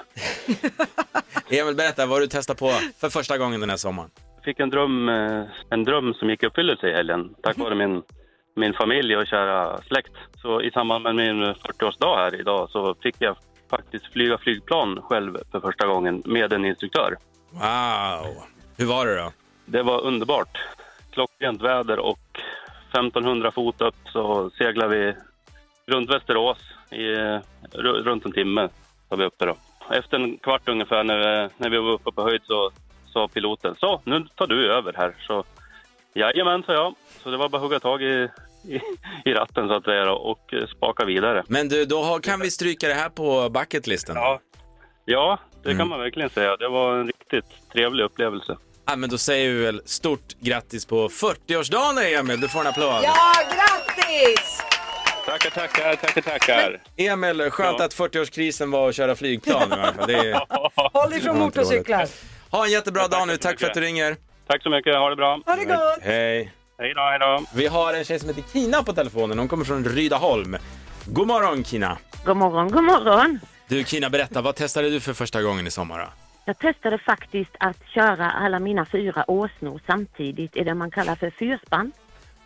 Emil, 1.50 1.76
berätta 1.76 2.06
vad 2.06 2.22
du 2.22 2.28
testar 2.28 2.54
på 2.54 2.72
för 2.98 3.10
första 3.10 3.38
gången 3.38 3.60
den 3.60 3.70
här 3.70 3.78
sommaren. 3.78 4.10
Jag 4.36 4.44
fick 4.46 4.60
en 4.60 4.70
dröm, 4.70 5.10
eh, 5.10 5.44
en 5.70 5.84
dröm 5.84 6.14
som 6.14 6.30
gick 6.30 6.44
i 6.44 6.46
uppfyllelse 6.46 6.88
i 6.88 6.94
helgen 6.94 7.30
tack 7.44 7.58
vare 7.58 7.76
min, 7.76 8.02
min 8.54 8.74
familj 8.74 9.18
och 9.18 9.28
kära 9.28 9.82
släkt. 9.82 10.14
Så 10.42 10.62
i 10.62 10.72
samband 10.72 11.04
med 11.04 11.16
min 11.16 11.44
40-årsdag 11.44 12.16
här 12.16 12.40
idag 12.40 12.70
så 12.70 12.96
fick 12.96 13.16
jag 13.20 13.36
faktiskt 13.70 14.06
flyga 14.14 14.38
flygplan 14.38 15.02
själv 15.02 15.38
för 15.52 15.60
första 15.60 15.88
gången 15.88 16.22
med 16.26 16.54
en 16.54 16.66
instruktör. 16.66 17.18
Wow, 17.50 18.34
hur 18.78 18.86
var 18.86 19.06
det 19.06 19.16
då? 19.16 19.32
Det 19.66 19.84
var 19.84 20.02
underbart. 20.02 20.58
Klockrent 21.12 21.62
väder 21.62 22.00
och 22.00 22.20
1500 22.92 23.52
fot 23.52 23.82
upp 23.82 23.96
så 24.06 24.50
seglar 24.50 24.88
vi 24.88 25.14
runt 25.86 26.10
Västerås 26.10 26.58
i 26.92 26.98
ru- 27.72 28.04
runt 28.04 28.26
en 28.26 28.32
timme. 28.32 28.70
Var 29.10 29.18
vi 29.18 29.26
uppe 29.26 29.46
då. 29.46 29.56
Efter 29.90 30.18
en 30.20 30.38
kvart 30.38 30.68
ungefär 30.70 31.04
när 31.04 31.18
vi, 31.18 31.50
när 31.58 31.70
vi 31.70 31.78
var 31.78 31.92
uppe 31.92 32.12
på 32.12 32.22
höjd 32.24 32.42
så 32.44 32.72
sa 33.06 33.28
piloten 33.28 33.76
så 33.80 34.02
nu 34.04 34.26
tar 34.36 34.48
du 34.48 34.74
över 34.74 34.94
här. 34.98 35.16
Så 35.28 35.44
jajamän 36.16 36.64
sa 36.64 36.74
jag. 36.74 36.96
Så 37.24 37.30
det 37.30 37.38
var 37.38 37.50
bara 37.50 37.58
att 37.58 37.64
hugga 37.64 37.80
tag 37.80 38.02
i, 38.04 38.30
i, 38.68 38.80
i 39.26 39.34
ratten 39.34 39.68
så 39.68 39.74
att 39.74 39.84
säga 39.84 40.06
då, 40.06 40.14
och 40.14 40.54
eh, 40.54 40.68
spaka 40.68 41.06
vidare. 41.06 41.44
Men 41.48 41.70
du, 41.70 41.86
då 41.86 42.04
har, 42.04 42.20
kan 42.20 42.40
vi 42.40 42.52
stryka 42.52 42.88
det 42.88 42.94
här 42.94 43.10
på 43.10 43.50
bucketlisten. 43.50 44.16
Ja, 44.16 44.40
ja 45.06 45.40
det 45.64 45.76
kan 45.76 45.88
man 45.88 46.00
verkligen 46.00 46.30
säga. 46.30 46.58
Det 46.58 46.70
var 46.70 46.98
en 46.98 47.08
riktigt 47.08 47.46
trevlig 47.74 48.04
upplevelse. 48.04 48.58
Ja, 48.86 48.96
men 48.96 49.10
då 49.10 49.18
säger 49.18 49.54
vi 49.54 49.64
väl 49.64 49.82
stort 49.86 50.34
grattis 50.40 50.86
på 50.86 51.08
40-årsdagen 51.10 52.20
Emil, 52.20 52.42
du 52.42 52.48
får 52.48 52.60
en 52.60 52.68
applåd. 52.68 53.00
Ja, 53.04 53.34
grattis! 53.56 54.62
Tackar, 55.26 55.50
tackar, 55.50 55.96
tackar, 55.96 56.22
tackar. 56.22 56.82
Emil, 56.98 57.50
skönt 57.52 57.76
Ja. 57.80 57.86
att 57.86 57.96
40-årskrisen 57.96 58.72
var 58.72 58.90
att 58.90 58.96
köra 58.96 59.16
flygplan 59.16 59.70
i 59.70 59.74
alla 59.74 59.94
fall. 59.94 60.08
Det 60.08 60.14
är... 60.14 60.34
Håll 60.94 61.10
var 61.10 61.14
inte 61.16 61.34
motorcyklar. 61.34 62.08
Ha 62.52 62.66
en 62.66 62.72
jättebra 62.72 63.08
dag 63.08 63.28
nu, 63.28 63.38
tack 63.38 63.60
för 63.60 63.68
att 63.68 63.74
du 63.74 63.82
ringer. 63.82 64.16
Tack 64.48 64.64
så 64.64 64.70
mycket, 64.70 64.96
ha 64.96 65.10
det 65.10 65.16
bra. 65.16 65.40
Ha 65.46 65.56
det 65.56 65.66
gott. 65.66 66.00
Hej. 66.02 66.52
Hej 66.78 66.94
då, 66.94 67.02
hej 67.02 67.20
då. 67.20 67.44
Vi 67.56 67.68
har 67.68 67.94
en 67.94 68.04
tjej 68.04 68.20
som 68.20 68.30
heter 68.30 68.44
Kina 68.54 68.84
på 68.84 68.94
telefonen, 68.94 69.40
hon 69.40 69.48
kommer 69.48 69.66
från 69.66 69.86
Rydaholm. 69.86 70.58
God 71.06 71.28
morgon 71.28 71.64
Kina. 71.64 71.98
God 72.26 72.38
morgon, 72.38 72.72
god 72.72 72.84
morgon. 72.84 73.40
Du 73.68 73.84
Kina, 73.84 74.10
berätta, 74.10 74.42
vad 74.42 74.56
testade 74.56 74.90
du 74.90 75.00
för 75.00 75.14
första 75.14 75.42
gången 75.42 75.68
i 75.68 75.72
sommar? 75.72 76.00
då? 76.00 76.06
Jag 76.46 76.60
testade 76.60 76.98
faktiskt 76.98 77.52
att 77.60 77.78
köra 77.96 78.32
alla 78.32 78.60
mina 78.60 78.86
fyra 78.86 79.32
åsnor 79.32 79.82
samtidigt 79.88 80.58
i 80.58 80.64
det 80.64 80.74
man 80.74 80.92
kallar 80.92 81.16
för 81.16 81.30
fyrspann. 81.30 81.92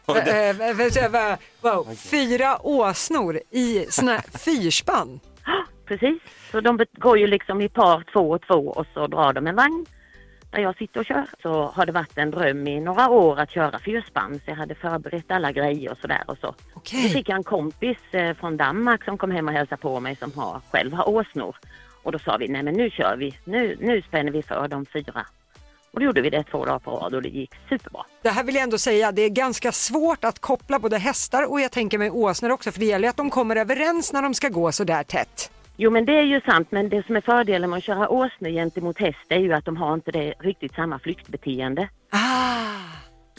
Eh, 0.08 0.50
eh, 0.50 1.38
Wow. 1.62 1.96
Fyra 1.96 2.58
åsnor 2.64 3.40
i 3.52 3.86
såna 3.90 4.22
fyrspann. 4.46 5.20
Precis, 5.86 6.22
så 6.52 6.62
de 6.62 6.86
går 6.94 7.18
ju 7.18 7.28
liksom 7.28 7.62
i 7.62 7.70
par 7.70 8.04
två 8.14 8.32
och 8.32 8.42
två 8.42 8.68
och 8.68 8.86
så 8.94 9.08
drar 9.08 9.34
de 9.34 9.48
en 9.48 9.56
vagn 9.56 9.86
där 10.58 10.64
jag 10.64 10.78
sitter 10.78 11.00
och 11.00 11.06
kör. 11.06 11.26
Så 11.42 11.66
har 11.66 11.86
det 11.86 11.92
varit 11.92 12.18
en 12.18 12.32
dröm 12.32 12.68
i 12.68 12.80
några 12.80 13.10
år 13.10 13.40
att 13.40 13.52
köra 13.52 13.80
fyrspann 13.80 14.42
så 14.46 14.52
jag 14.52 14.56
hade 14.56 14.76
förberett 14.76 15.32
alla 15.32 15.52
grejer 15.52 15.92
och 15.92 15.98
sådär 15.98 16.24
och 16.28 16.38
så. 16.38 16.56
Okej. 16.74 17.04
Så 17.04 17.10
fick 17.10 17.30
jag 17.30 17.36
en 17.36 17.44
kompis 17.44 17.98
eh, 18.12 18.34
från 18.34 18.58
Danmark 18.58 19.04
som 19.04 19.18
kom 19.18 19.32
hem 19.32 19.48
och 19.48 19.54
hälsade 19.54 19.82
på 19.82 20.00
mig 20.00 20.16
som 20.16 20.32
har, 20.36 20.62
själv 20.72 20.94
har 20.94 21.10
åsnor. 21.10 21.56
Och 22.04 22.12
då 22.12 22.20
sa 22.20 22.38
vi, 22.38 22.48
nej 22.48 22.64
men 22.64 22.74
nu 22.74 22.90
kör 22.90 23.16
vi, 23.18 23.38
nu, 23.44 23.78
nu 23.80 24.02
spänner 24.02 24.32
vi 24.32 24.44
för 24.44 24.68
de 24.68 24.86
fyra. 24.86 25.26
Och 25.92 26.00
då 26.00 26.06
gjorde 26.06 26.22
vi 26.22 26.30
det 26.30 26.44
två 26.44 26.66
dagar 26.66 26.80
på 26.80 26.92
rad 26.92 27.14
och 27.16 27.22
det 27.22 27.30
gick 27.30 27.52
superbra. 27.70 28.06
Det 28.22 28.30
här 28.30 28.44
vill 28.44 28.56
jag 28.56 28.64
ändå 28.64 28.78
säga, 28.78 29.12
det 29.12 29.22
är 29.22 29.30
ganska 29.30 29.72
svårt 29.72 30.24
att 30.24 30.40
koppla 30.40 30.80
både 30.80 30.98
hästar 30.98 31.52
och 31.52 31.62
jag 31.62 31.72
tänker 31.72 31.98
mig 31.98 32.10
åsnor 32.10 32.52
också 32.52 32.72
för 32.72 32.80
det 32.80 32.86
gäller 32.86 33.08
ju 33.08 33.10
att 33.10 33.18
de 33.18 33.30
kommer 33.30 33.56
överens 33.56 34.14
när 34.14 34.22
de 34.22 34.34
ska 34.34 34.50
gå 34.50 34.72
så 34.72 34.84
där 34.84 35.04
tätt. 35.04 35.52
Jo 35.80 35.92
men 35.92 36.06
det 36.06 36.18
är 36.18 36.24
ju 36.24 36.42
sant 36.42 36.68
men 36.72 36.90
det 36.90 37.06
som 37.06 37.16
är 37.16 37.22
fördelen 37.22 37.70
med 37.70 37.78
att 37.78 37.84
köra 37.84 38.10
åsnor 38.10 38.50
gentemot 38.50 39.00
häst 39.00 39.20
är 39.30 39.40
ju 39.40 39.54
att 39.54 39.66
de 39.66 39.78
har 39.78 39.94
inte 39.94 40.12
det 40.12 40.34
riktigt 40.40 40.74
samma 40.76 41.00
flyktbeteende. 41.00 41.90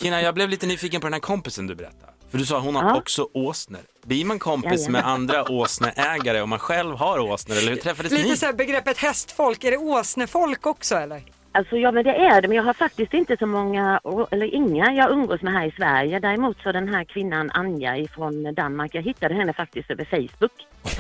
Kina, 0.00 0.22
jag 0.22 0.34
blev 0.34 0.48
lite 0.48 0.66
nyfiken 0.66 1.00
på 1.00 1.06
den 1.06 1.12
här 1.12 1.20
kompisen 1.20 1.66
du 1.66 1.74
berättade. 1.74 2.12
För 2.30 2.38
du 2.38 2.46
sa 2.46 2.58
hon 2.60 2.74
har 2.76 2.82
Ja. 2.82 2.96
också 2.96 3.28
åsnor. 3.34 3.80
Blir 4.04 4.24
man 4.24 4.38
kompis 4.38 4.70
Jajamän. 4.72 4.92
med 4.92 5.06
andra 5.06 5.50
åsneägare 5.52 6.40
om 6.40 6.50
man 6.50 6.58
själv 6.58 6.94
har 6.96 7.18
åsnor 7.18 7.56
eller 7.56 7.68
hur 7.70 7.76
träffades 7.76 8.12
Lite 8.12 8.28
ni? 8.28 8.36
så 8.36 8.46
här 8.46 8.52
begreppet 8.52 8.98
hästfolk, 8.98 9.64
är 9.64 9.70
det 9.70 9.76
åsnefolk 9.76 10.66
också 10.66 10.94
eller? 10.94 11.22
Alltså 11.52 11.76
ja 11.76 11.92
men 11.92 12.04
det 12.04 12.14
är 12.14 12.42
det 12.42 12.48
men 12.48 12.56
jag 12.56 12.64
har 12.64 12.72
faktiskt 12.72 13.14
inte 13.14 13.36
så 13.36 13.46
många, 13.46 14.00
eller 14.30 14.54
inga 14.54 14.92
jag 14.92 15.10
umgås 15.10 15.42
med 15.42 15.52
här 15.52 15.66
i 15.66 15.70
Sverige. 15.70 16.18
Däremot 16.18 16.62
så 16.62 16.72
den 16.72 16.88
här 16.88 17.04
kvinnan 17.04 17.50
Anja 17.50 17.96
ifrån 17.96 18.54
Danmark, 18.54 18.94
jag 18.94 19.02
hittade 19.02 19.34
henne 19.34 19.52
faktiskt 19.52 19.90
över 19.90 20.04
Facebook. 20.04 20.52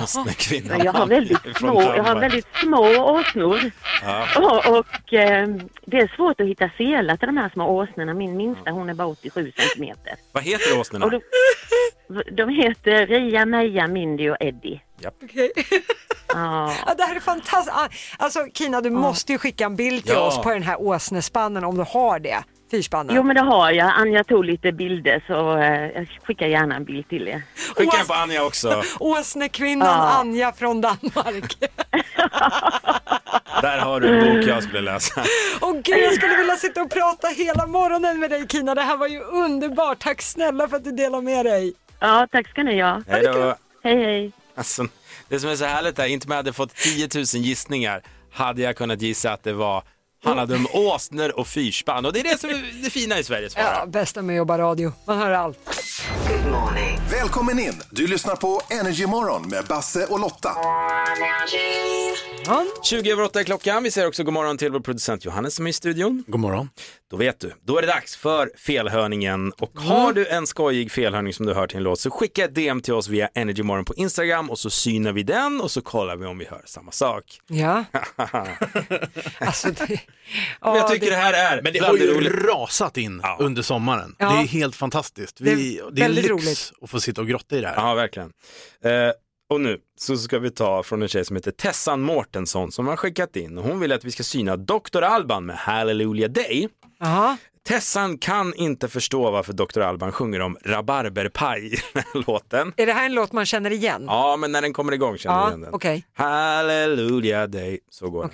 Åsnekvinnan. 0.02 0.76
Men 0.76 0.86
jag 0.86 0.92
har 0.92 1.06
väldigt 1.06 1.56
små, 1.56 1.82
jag 1.82 1.88
har 1.88 1.96
Danmark. 1.96 2.22
väldigt 2.22 2.46
små 2.54 2.80
åsnor. 3.18 3.58
Ja. 4.02 4.26
Och, 4.36 4.78
och 4.78 5.14
eh, 5.14 5.48
det 5.84 5.96
är 5.96 6.16
svårt 6.16 6.40
att 6.40 6.46
hitta 6.46 6.70
selar 6.76 7.16
till 7.16 7.26
de 7.26 7.36
här 7.36 7.48
små 7.48 7.68
åsnorna. 7.68 8.14
Min 8.14 8.36
minsta 8.36 8.70
hon 8.70 8.90
är 8.90 8.94
bara 8.94 9.08
87 9.08 9.52
centimeter. 9.56 10.14
Vad 10.32 10.42
heter 10.42 10.80
åsnorna? 10.80 11.20
De 12.32 12.48
heter 12.48 13.06
Ria, 13.06 13.46
Meja, 13.46 13.86
Mindy 13.86 14.30
och 14.30 14.36
Eddie. 14.40 14.80
Okej. 15.24 15.52
Ja. 16.34 16.74
Ja, 16.86 16.94
det 16.94 17.02
här 17.04 17.16
är 17.16 17.20
fantastiskt. 17.20 17.76
Ah, 17.76 17.88
Alltså 18.18 18.46
Kina, 18.54 18.80
du 18.80 18.90
måste 18.90 19.32
ju 19.32 19.38
skicka 19.38 19.64
en 19.64 19.76
bild 19.76 20.04
till 20.04 20.14
Ja. 20.14 20.20
oss 20.20 20.38
på 20.42 20.50
den 20.50 20.62
här 20.62 20.80
åsnespannen 20.80 21.64
om 21.64 21.76
du 21.76 21.82
har 21.88 22.18
det. 22.18 22.38
Fyrspannen. 22.70 23.16
Jo 23.16 23.22
men 23.22 23.36
det 23.36 23.42
har 23.42 23.70
jag. 23.70 23.92
Anja 23.96 24.24
tog 24.24 24.44
lite 24.44 24.72
bilder 24.72 25.24
så 25.26 25.56
eh, 25.58 25.86
jag 25.90 26.08
skickar 26.24 26.46
gärna 26.46 26.76
en 26.76 26.84
bild 26.84 27.08
till 27.08 27.28
er. 27.28 27.42
Skicka 27.76 27.96
en 28.00 28.06
på 28.06 28.14
Anja 28.14 28.44
också. 28.44 28.82
Åsnekvinnan 29.00 29.86
Ja. 29.88 30.18
Anja 30.20 30.52
från 30.52 30.80
Danmark. 30.80 31.54
Där 33.62 33.78
har 33.78 34.00
du 34.00 34.08
en 34.18 34.36
bok 34.40 34.48
jag 34.48 34.62
skulle 34.62 34.80
läsa. 34.80 35.22
Åh 35.60 35.72
gud, 35.72 35.98
jag 35.98 36.14
skulle 36.14 36.36
vilja 36.36 36.56
sitta 36.56 36.82
och 36.82 36.90
prata 36.90 37.28
hela 37.28 37.66
morgonen 37.66 38.20
med 38.20 38.30
dig 38.30 38.48
Kina. 38.48 38.74
Det 38.74 38.82
här 38.82 38.96
var 38.96 39.06
ju 39.06 39.20
underbart. 39.20 39.98
Tack 39.98 40.22
snälla 40.22 40.68
för 40.68 40.76
att 40.76 40.84
du 40.84 40.92
delade 40.92 41.22
med 41.22 41.46
dig. 41.46 41.74
Ja, 42.00 42.26
tack 42.32 42.48
ska 42.48 42.62
ni 42.62 42.80
ha. 42.82 43.02
Hej 43.08 43.22
då. 43.22 43.54
Hej 43.84 44.04
hej. 44.04 44.32
Alltså, 44.58 44.86
det 45.28 45.40
som 45.40 45.50
är 45.50 45.56
så 45.56 45.64
härligt 45.64 45.98
är, 45.98 46.06
inte 46.06 46.26
om 46.26 46.30
jag 46.30 46.36
hade 46.36 46.52
fått 46.52 46.74
10 46.74 47.08
000 47.14 47.24
gissningar 47.24 48.02
hade 48.32 48.62
jag 48.62 48.76
kunnat 48.76 49.02
gissa 49.02 49.32
att 49.32 49.42
det 49.42 49.52
var 49.52 49.82
handlade 50.24 50.54
om 50.54 50.66
åsnor 50.72 51.38
och 51.38 51.46
fyrspann 51.46 52.06
och 52.06 52.12
det 52.12 52.20
är 52.20 52.24
det 52.24 52.40
som 52.40 52.50
är 52.50 52.82
det 52.82 52.90
fina 52.90 53.18
i 53.18 53.24
Sverige 53.24 53.50
svarar. 53.50 53.74
Ja, 53.80 53.86
bästa 53.86 54.22
med 54.22 54.34
att 54.34 54.36
jobba 54.36 54.58
radio. 54.58 54.92
Man 55.06 55.18
hör 55.18 55.30
allt. 55.30 55.58
Välkommen 57.10 57.58
in! 57.58 57.82
Du 57.90 58.06
lyssnar 58.06 58.36
på 58.36 58.60
Energy 58.70 59.06
Morgon 59.06 59.48
med 59.48 59.64
Basse 59.64 60.06
och 60.06 60.20
Lotta. 60.20 60.50
20 62.82 63.12
över 63.12 63.22
8 63.22 63.40
är 63.40 63.44
klockan. 63.44 63.82
Vi 63.82 63.90
säger 63.90 64.08
också 64.08 64.24
god 64.24 64.34
morgon 64.34 64.58
till 64.58 64.72
vår 64.72 64.80
producent 64.80 65.24
Johannes 65.24 65.54
som 65.54 65.66
är 65.66 65.70
i 65.70 65.72
studion. 65.72 66.24
God 66.26 66.40
morgon. 66.40 66.70
Då 67.10 67.16
vet 67.16 67.40
du, 67.40 67.52
då 67.62 67.78
är 67.78 67.82
det 67.82 67.86
dags 67.88 68.16
för 68.16 68.50
felhörningen. 68.56 69.52
Och 69.52 69.80
har 69.80 70.12
du 70.12 70.26
en 70.26 70.46
skojig 70.46 70.90
felhörning 70.92 71.32
som 71.32 71.46
du 71.46 71.54
hör 71.54 71.66
till 71.66 71.76
en 71.76 71.82
låt 71.82 72.00
så 72.00 72.10
skicka 72.10 72.44
ett 72.44 72.54
DM 72.54 72.80
till 72.80 72.94
oss 72.94 73.08
via 73.08 73.28
Energymorgon 73.34 73.84
på 73.84 73.94
Instagram 73.94 74.50
och 74.50 74.58
så 74.58 74.70
synar 74.70 75.12
vi 75.12 75.22
den 75.22 75.60
och 75.60 75.70
så 75.70 75.80
kollar 75.82 76.16
vi 76.16 76.26
om 76.26 76.38
vi 76.38 76.44
hör 76.44 76.62
samma 76.64 76.92
sak. 76.92 77.40
Ja. 77.46 77.84
alltså, 79.38 79.68
det... 79.70 80.00
Men 80.60 80.74
jag 80.76 80.88
tycker 80.88 81.10
det, 81.10 81.16
här 81.16 81.32
är 81.56 81.62
Men 81.62 81.72
det 81.72 81.78
har 81.78 81.86
väldigt 81.86 82.08
ju 82.10 82.14
roligt. 82.14 82.44
rasat 82.44 82.96
in 82.96 83.22
under 83.38 83.62
sommaren. 83.62 84.14
Ja. 84.18 84.30
Det 84.30 84.36
är 84.38 84.46
helt 84.46 84.76
fantastiskt. 84.76 85.36
Det 85.40 85.50
är 85.52 85.56
Vi, 85.56 85.80
det 85.92 86.02
är, 86.02 86.04
väldigt 86.04 86.24
lyx 86.24 86.32
roligt. 86.32 86.72
att 86.82 86.90
få 86.90 87.00
sitta 87.00 87.20
och 87.20 87.28
grotta 87.28 87.56
i 87.56 87.60
det 87.60 87.68
här. 87.68 87.74
Ja, 87.76 87.94
verkligen. 87.94 88.32
Eh, 88.84 88.90
och 89.50 89.60
nu 89.60 89.78
så 90.00 90.16
ska 90.16 90.38
vi 90.38 90.50
ta 90.50 90.82
från 90.82 91.02
en 91.02 91.08
tjej 91.08 91.24
som 91.24 91.36
heter 91.36 91.50
Tessan 91.50 92.00
Mårtensson 92.00 92.72
som 92.72 92.86
har 92.86 92.96
skickat 92.96 93.36
in 93.36 93.58
och 93.58 93.64
hon 93.64 93.80
vill 93.80 93.92
att 93.92 94.04
vi 94.04 94.10
ska 94.10 94.22
syna 94.22 94.56
Dr. 94.56 95.02
Alban 95.02 95.46
med 95.46 95.56
Hallelujah 95.56 96.30
Day. 96.30 96.68
Aha. 97.02 97.36
Tessan 97.68 98.18
kan 98.18 98.54
inte 98.54 98.88
förstå 98.88 99.30
varför 99.30 99.52
Dr. 99.52 99.80
Alban 99.80 100.12
sjunger 100.12 100.40
om 100.40 100.56
rabarberpaj 100.64 101.66
i 101.66 101.76
den 101.94 102.02
här 102.12 102.22
låten. 102.26 102.72
Är 102.76 102.86
det 102.86 102.92
här 102.92 103.06
en 103.06 103.14
låt 103.14 103.32
man 103.32 103.46
känner 103.46 103.70
igen? 103.70 104.04
Ja, 104.06 104.36
men 104.36 104.52
när 104.52 104.62
den 104.62 104.72
kommer 104.72 104.92
igång 104.92 105.18
känner 105.18 105.36
Ja, 105.36 105.48
igen 105.48 105.60
den. 105.60 105.74
okej. 105.74 106.04
Hallelujah 106.14 107.48
Day, 107.48 107.78
så 107.90 108.10
går 108.10 108.20
den. 108.20 108.28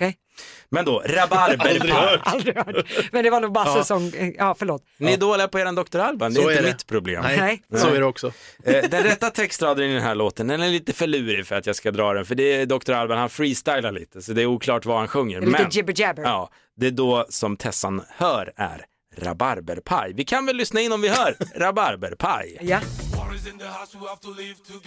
Men 0.69 0.85
då, 0.85 0.99
Aldrig 0.99 1.17
rabarberpaj. 1.17 1.89
hört. 1.89 2.19
Aldrig 2.23 2.55
hört. 2.57 2.85
Men 3.11 3.23
det 3.23 3.29
var 3.29 3.41
nog 3.41 3.51
Basse 3.53 3.77
Ja. 3.77 3.83
som, 3.83 4.11
ja 4.37 4.55
förlåt. 4.59 4.83
Ni 4.97 5.13
är 5.13 5.17
dåliga 5.17 5.47
på 5.47 5.59
eran 5.59 5.75
Dr. 5.75 5.99
Alban, 5.99 6.33
det 6.33 6.39
är 6.39 6.43
Så 6.43 6.49
inte 6.49 6.61
är 6.61 6.63
det. 6.63 6.69
mitt 6.69 6.87
problem. 6.87 7.23
Nej, 7.23 7.61
så 7.75 7.87
är 7.87 7.99
det 7.99 8.05
också. 8.05 8.31
Eh, 8.63 8.89
Den 8.89 9.03
rätta 9.03 9.29
textraden 9.29 9.89
i 9.89 9.93
den 9.93 10.03
här 10.03 10.15
låten, 10.15 10.47
den 10.47 10.61
är 10.61 10.69
lite 10.69 10.93
för 10.93 11.07
lurig 11.07 11.47
för 11.47 11.55
att 11.55 11.65
jag 11.65 11.75
ska 11.75 11.91
dra 11.91 12.13
den, 12.13 12.25
för 12.25 12.35
det 12.35 12.43
är 12.53 12.65
Dr. 12.65 12.91
Alban, 12.91 13.17
han 13.17 13.29
freestylar 13.29 13.91
lite, 13.91 14.21
så 14.21 14.33
det 14.33 14.41
är 14.41 14.45
oklart 14.45 14.85
vad 14.85 14.97
han 14.97 15.07
sjunger. 15.07 15.39
Det 15.39 15.45
är 15.45 15.47
lite 15.47 15.61
Men, 15.61 15.71
jibber 15.71 15.93
jabber. 15.97 16.23
ja, 16.23 16.49
det 16.77 16.87
är 16.87 16.91
då 16.91 17.25
som 17.29 17.57
Tessan 17.57 18.01
hör 18.17 18.53
är 18.55 18.85
rabarberpaj. 19.17 20.13
Vi 20.15 20.23
kan 20.25 20.45
väl 20.45 20.55
lyssna 20.55 20.81
in 20.81 20.91
om 20.91 21.01
vi 21.01 21.09
hör 21.09 21.35
rabarberpaj. 21.55 22.57
Ja. 22.61 22.79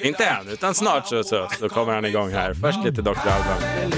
Inte 0.02 0.24
än, 0.24 0.48
utan 0.48 0.74
snart 0.74 1.06
så, 1.06 1.24
så, 1.24 1.48
så 1.58 1.68
kommer 1.68 1.92
han 1.94 2.04
igång 2.04 2.32
här. 2.32 2.54
Först 2.54 2.78
lite 2.84 3.02
Dr. 3.02 3.10
Alban. 3.10 3.90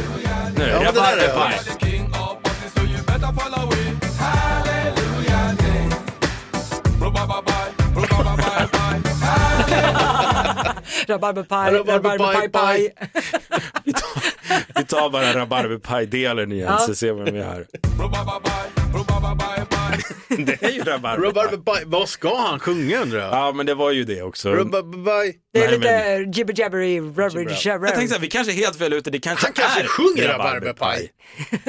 Nu, 0.56 0.64
Ja, 0.68 0.92
det 0.92 1.00
där 1.00 1.16
är 1.16 1.34
rabarberpaj. 1.34 1.60
Rabarberpaj, 11.08 11.72
rabarberpaj, 11.72 12.48
paj. 12.48 12.88
Vi 14.76 14.84
tar 14.84 15.10
bara 15.10 15.32
rabarberpaj-delen 15.34 16.52
igen 16.52 16.68
Ja. 16.70 16.78
så 16.78 16.94
ser 16.94 17.12
vi 17.12 17.20
om 17.20 17.34
vi 17.34 17.42
hör. 17.42 17.66
Det 20.28 20.62
är 20.62 20.70
ju 20.70 20.82
rabarberpaj. 20.82 21.28
Rabarberpaj, 21.44 21.82
vad 21.86 22.08
ska 22.08 22.36
han 22.36 22.58
sjunga 22.60 23.02
undrar 23.02 23.18
jag? 23.20 23.32
Ja, 23.32 23.52
men 23.52 23.66
det 23.66 23.74
var 23.74 23.90
ju 23.90 24.04
det 24.04 24.22
också. 24.22 24.50
Rabarberpaj. 24.52 25.36
Det 25.52 25.64
är 25.64 25.68
Nej, 25.78 25.78
lite 26.24 26.38
jibber 26.38 26.54
jabbery, 26.60 27.00
rubber 27.00 27.40
Jag 27.40 27.52
jabber. 27.64 27.88
tänkte 27.88 28.08
så 28.08 28.14
här, 28.14 28.20
vi 28.20 28.28
kanske 28.28 28.52
är 28.52 28.56
helt 28.56 28.76
fel 28.78 28.92
ute, 28.92 29.10
det 29.10 29.18
kanske 29.18 29.46
Han 29.46 29.52
kanske 29.52 29.80
är 29.80 29.86
sjunger 29.86 30.28
rabarberpaj. 30.28 31.10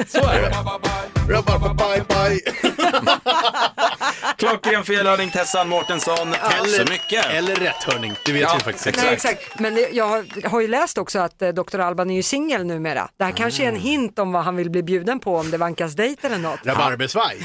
Så 0.08 0.18
är 0.18 0.42
det. 0.42 0.48
Rabarberpaj, 1.28 2.00
paj. 2.08 2.40
Klockren 4.38 4.84
felhörning 4.84 5.30
Tessan 5.30 5.68
Mårtensson. 5.68 6.32
Tack 6.32 6.68
så 6.68 6.84
mycket. 6.90 7.26
Eller 7.26 7.56
rätt 7.56 7.82
hörning, 7.82 8.14
det 8.24 8.32
vet 8.32 8.42
Ja, 8.42 8.54
vi 8.58 8.60
faktiskt. 8.72 8.96
Nej, 8.96 9.12
exakt. 9.14 9.58
Men 9.60 9.74
det, 9.74 9.88
jag 9.92 10.08
har, 10.08 10.48
har 10.48 10.60
ju 10.60 10.68
läst 10.68 10.98
också 10.98 11.18
att 11.18 11.42
eh, 11.42 11.48
Dr. 11.48 11.78
Alban 11.80 12.10
är 12.10 12.14
ju 12.14 12.22
singel 12.22 12.66
numera. 12.66 13.08
Det 13.18 13.24
här 13.24 13.32
kanske 13.32 13.64
är 13.64 13.68
en 13.68 13.76
hint 13.76 14.18
om 14.18 14.32
vad 14.32 14.44
han 14.44 14.56
vill 14.56 14.70
bli 14.70 14.82
bjuden 14.82 15.20
på 15.20 15.36
om 15.36 15.50
det 15.50 15.58
vankas 15.58 15.92
dejt 15.92 16.26
eller 16.26 16.38
något. 16.38 16.60
Rabarbersvaj. 16.64 17.36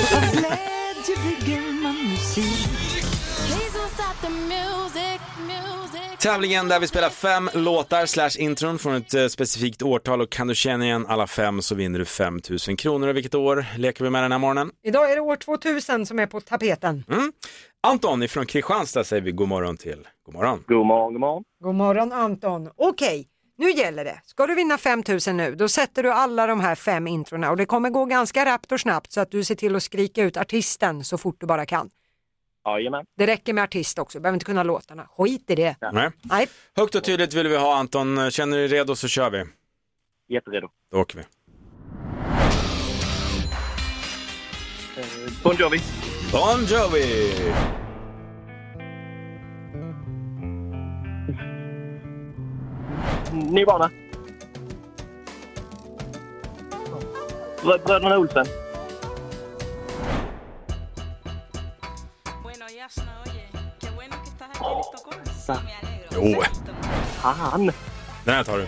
Tävlingen 6.18 6.68
där 6.68 6.80
vi 6.80 6.86
spelar 6.86 7.10
fem 7.10 7.50
låtar 7.54 8.06
slash 8.06 8.30
intron 8.38 8.78
från 8.78 8.94
ett 8.94 9.14
eh, 9.14 9.26
specifikt 9.26 9.82
årtal 9.82 10.20
och 10.20 10.30
kan 10.30 10.46
du 10.46 10.54
känna 10.54 10.84
igen 10.84 11.06
alla 11.08 11.26
fem 11.26 11.62
så 11.62 11.74
vinner 11.74 11.98
du 11.98 12.04
5 12.04 12.40
000 12.68 12.76
kronor. 12.76 13.08
Och 13.08 13.16
vilket 13.16 13.34
år 13.34 13.66
leker 13.78 14.04
vi 14.04 14.10
med 14.10 14.22
den 14.22 14.32
här 14.32 14.38
morgonen? 14.38 14.70
Idag 14.82 15.10
är 15.10 15.14
det 15.14 15.20
år 15.20 15.36
2000 15.36 16.06
som 16.06 16.18
är 16.18 16.26
på 16.26 16.40
tapeten. 16.40 17.04
Mm. 17.08 17.32
Anton 17.82 18.22
ifrån 18.22 18.46
Kristianstad 18.46 19.04
säger 19.04 19.22
vi 19.22 19.32
god 19.32 19.48
morgon 19.48 19.76
till. 19.76 20.06
God 20.26 20.34
God 20.34 20.34
morgon. 20.34 20.64
God 20.66 20.86
morgon, 20.86 21.12
god 21.12 21.20
morgon. 21.20 21.42
God 21.64 21.74
morgon 21.74 22.12
Anton. 22.12 22.70
Okej, 22.76 23.26
nu 23.60 23.70
gäller 23.70 24.04
det. 24.04 24.20
Ska 24.24 24.46
du 24.46 24.54
vinna 24.54 24.78
5000 24.78 25.36
nu, 25.36 25.54
då 25.54 25.68
sätter 25.68 26.02
du 26.02 26.12
alla 26.12 26.46
de 26.46 26.60
här 26.60 26.74
fem 26.74 27.06
introna 27.06 27.50
och 27.50 27.56
det 27.56 27.66
kommer 27.66 27.90
gå 27.90 28.04
ganska 28.04 28.44
rappt 28.44 28.72
och 28.72 28.80
snabbt 28.80 29.12
så 29.12 29.20
att 29.20 29.30
du 29.30 29.44
ser 29.44 29.54
till 29.54 29.76
att 29.76 29.82
skrika 29.82 30.22
ut 30.22 30.36
artisten 30.36 31.04
så 31.04 31.18
fort 31.18 31.36
du 31.40 31.46
bara 31.46 31.66
kan. 31.66 31.90
Jajamän. 32.66 33.04
Det 33.16 33.26
räcker 33.26 33.52
med 33.52 33.64
artist 33.64 33.98
också, 33.98 34.18
du 34.18 34.22
behöver 34.22 34.36
inte 34.36 34.44
kunna 34.44 34.62
låtarna. 34.62 35.06
Skit 35.18 35.50
i 35.50 35.54
det. 35.54 35.76
Nej. 35.92 36.10
Nej. 36.22 36.48
Högt 36.76 36.94
och 36.94 37.04
tydligt 37.04 37.34
vill 37.34 37.48
vi 37.48 37.56
ha 37.56 37.76
Anton. 37.76 38.30
Känner 38.30 38.56
du 38.56 38.68
dig 38.68 38.78
redo 38.78 38.96
så 38.96 39.08
kör 39.08 39.30
vi. 39.30 39.44
Jätteredo. 40.28 40.68
Då 40.90 40.98
åker 40.98 41.16
vi. 41.18 41.24
Eh, 44.96 45.32
Bon 45.42 45.56
Jovi. 45.58 45.80
Bon 46.32 46.64
Jovi! 46.64 47.34
Nirvana. 53.32 53.90
Brö- 57.62 57.84
Bröderna 57.84 58.18
Olsen. 58.18 58.46
Jo, 66.12 66.42
Fan. 67.22 67.72
den 68.24 68.34
här 68.34 68.44
tar 68.44 68.58
du. 68.58 68.66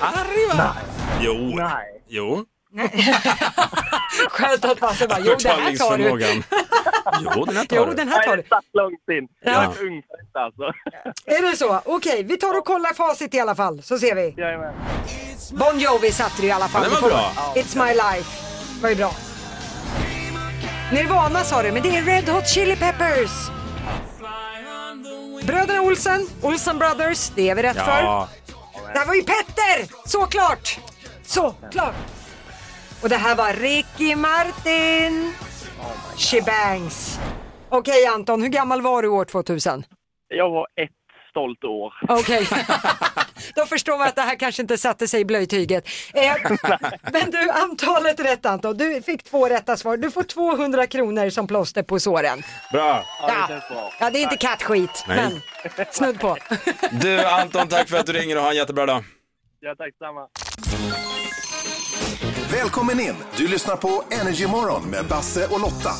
Arriva! 0.00 0.76
Jo. 1.20 1.32
Nej. 1.56 2.02
Jo. 2.08 2.44
Skönt 4.30 4.64
att 4.64 4.80
Basse 4.80 5.08
bara, 5.08 5.18
jo 5.20 5.34
det 5.42 5.48
här 5.48 5.76
tar 5.76 5.98
du. 5.98 6.04
Jo, 7.34 7.44
den 7.44 7.56
här 7.56 7.64
tar 7.64 7.76
Jo, 7.76 7.84
du. 7.84 7.94
den 7.94 8.08
här 8.08 8.22
tar 8.24 8.36
du. 8.36 8.42
det 8.42 8.48
satt 8.48 8.64
långt 8.72 9.08
in. 9.12 9.28
Jag 9.44 9.54
Ja. 9.54 9.62
är 9.62 9.70
för 9.70 9.84
detta 10.24 10.40
alltså. 10.40 10.62
Är 11.26 11.50
det 11.50 11.56
så? 11.56 11.80
Okej, 11.84 12.22
vi 12.22 12.36
tar 12.36 12.58
och 12.58 12.64
kollar 12.64 12.94
facit 12.94 13.34
i 13.34 13.40
alla 13.40 13.54
fall, 13.54 13.82
så 13.82 13.98
ser 13.98 14.14
vi. 14.14 14.34
Jajamän. 14.36 14.74
Bon 15.52 15.78
Jovi 15.78 16.12
satte 16.12 16.42
du 16.42 16.48
i 16.48 16.50
alla 16.50 16.68
fall. 16.68 16.82
Ja, 16.84 16.90
den 16.90 17.02
var 17.02 17.08
bra. 17.10 17.32
It's 17.54 17.86
my 17.86 17.94
life. 17.94 18.30
var 18.82 18.88
ju 18.88 18.94
bra. 18.96 19.12
Nirvana 20.92 21.44
sa 21.44 21.62
du, 21.62 21.72
men 21.72 21.82
det 21.82 21.96
är 21.96 22.02
Red 22.02 22.28
Hot 22.28 22.48
Chili 22.48 22.76
Peppers. 22.76 23.30
Bröderna 25.44 25.80
Olsen, 25.82 26.26
Olsen 26.42 26.78
Brothers, 26.78 27.30
det 27.34 27.50
är 27.50 27.54
vi 27.54 27.62
rätt 27.62 27.76
Ja. 27.76 27.84
för. 27.84 28.02
Det 28.92 28.98
här 28.98 29.06
var 29.06 29.14
ju 29.14 29.22
Petter! 29.22 30.08
Såklart! 30.08 30.78
Såklart! 31.26 31.94
Och 33.02 33.08
det 33.08 33.16
här 33.16 33.36
var 33.36 33.52
Ricky 33.52 34.14
Martin. 34.16 35.32
Shebangs. 36.16 37.18
Okej 37.68 38.06
Anton, 38.06 38.42
hur 38.42 38.48
gammal 38.48 38.82
var 38.82 39.02
du 39.02 39.08
år 39.08 39.24
2000? 39.24 39.84
Jag 40.28 40.50
var 40.50 40.66
ett 40.82 40.90
stolt 41.30 41.64
år. 41.64 41.94
Okej, 42.08 42.46
då 43.54 43.66
förstår 43.66 43.98
man 43.98 44.08
att 44.08 44.14
det 44.14 44.22
här 44.22 44.36
kanske 44.36 44.62
inte 44.62 44.78
satte 44.78 45.08
sig 45.08 45.20
i 45.20 45.24
blöjtyget. 45.24 45.88
Eh, 46.14 46.36
men 47.12 47.30
du, 47.30 47.50
antalet 47.50 48.20
rätt 48.20 48.46
Anton, 48.46 48.76
du 48.76 49.02
fick 49.02 49.22
två 49.22 49.48
rätta 49.48 49.76
svar. 49.76 49.96
Du 49.96 50.10
får 50.10 50.22
200 50.22 50.86
kronor 50.86 51.30
som 51.30 51.46
plåster 51.46 51.82
på 51.82 52.00
såren. 52.00 52.42
Bra. 52.72 53.04
Ja, 53.20 53.46
bra. 53.70 53.92
Ja, 54.00 54.10
det 54.10 54.18
är 54.18 54.22
inte 54.22 54.36
kattskit, 54.36 55.04
Nej. 55.08 55.40
men 55.76 55.86
snudd 55.90 56.20
på. 56.20 56.36
Du 56.90 57.24
Anton, 57.24 57.68
tack 57.68 57.88
för 57.88 57.96
att 57.96 58.06
du 58.06 58.12
ringer 58.12 58.36
och 58.36 58.42
ha 58.42 58.50
en 58.50 58.56
jättebra 58.56 58.86
dag. 58.86 59.04
Ja, 59.60 59.74
tack 59.78 59.94
samma. 59.98 61.19
Välkommen 62.62 63.00
in! 63.00 63.14
Du 63.36 63.48
lyssnar 63.48 63.76
på 63.76 64.04
Energy 64.10 64.46
Morgon 64.46 64.82
med 64.90 65.06
Basse 65.06 65.46
och 65.46 65.60
Lotta. 65.60 65.90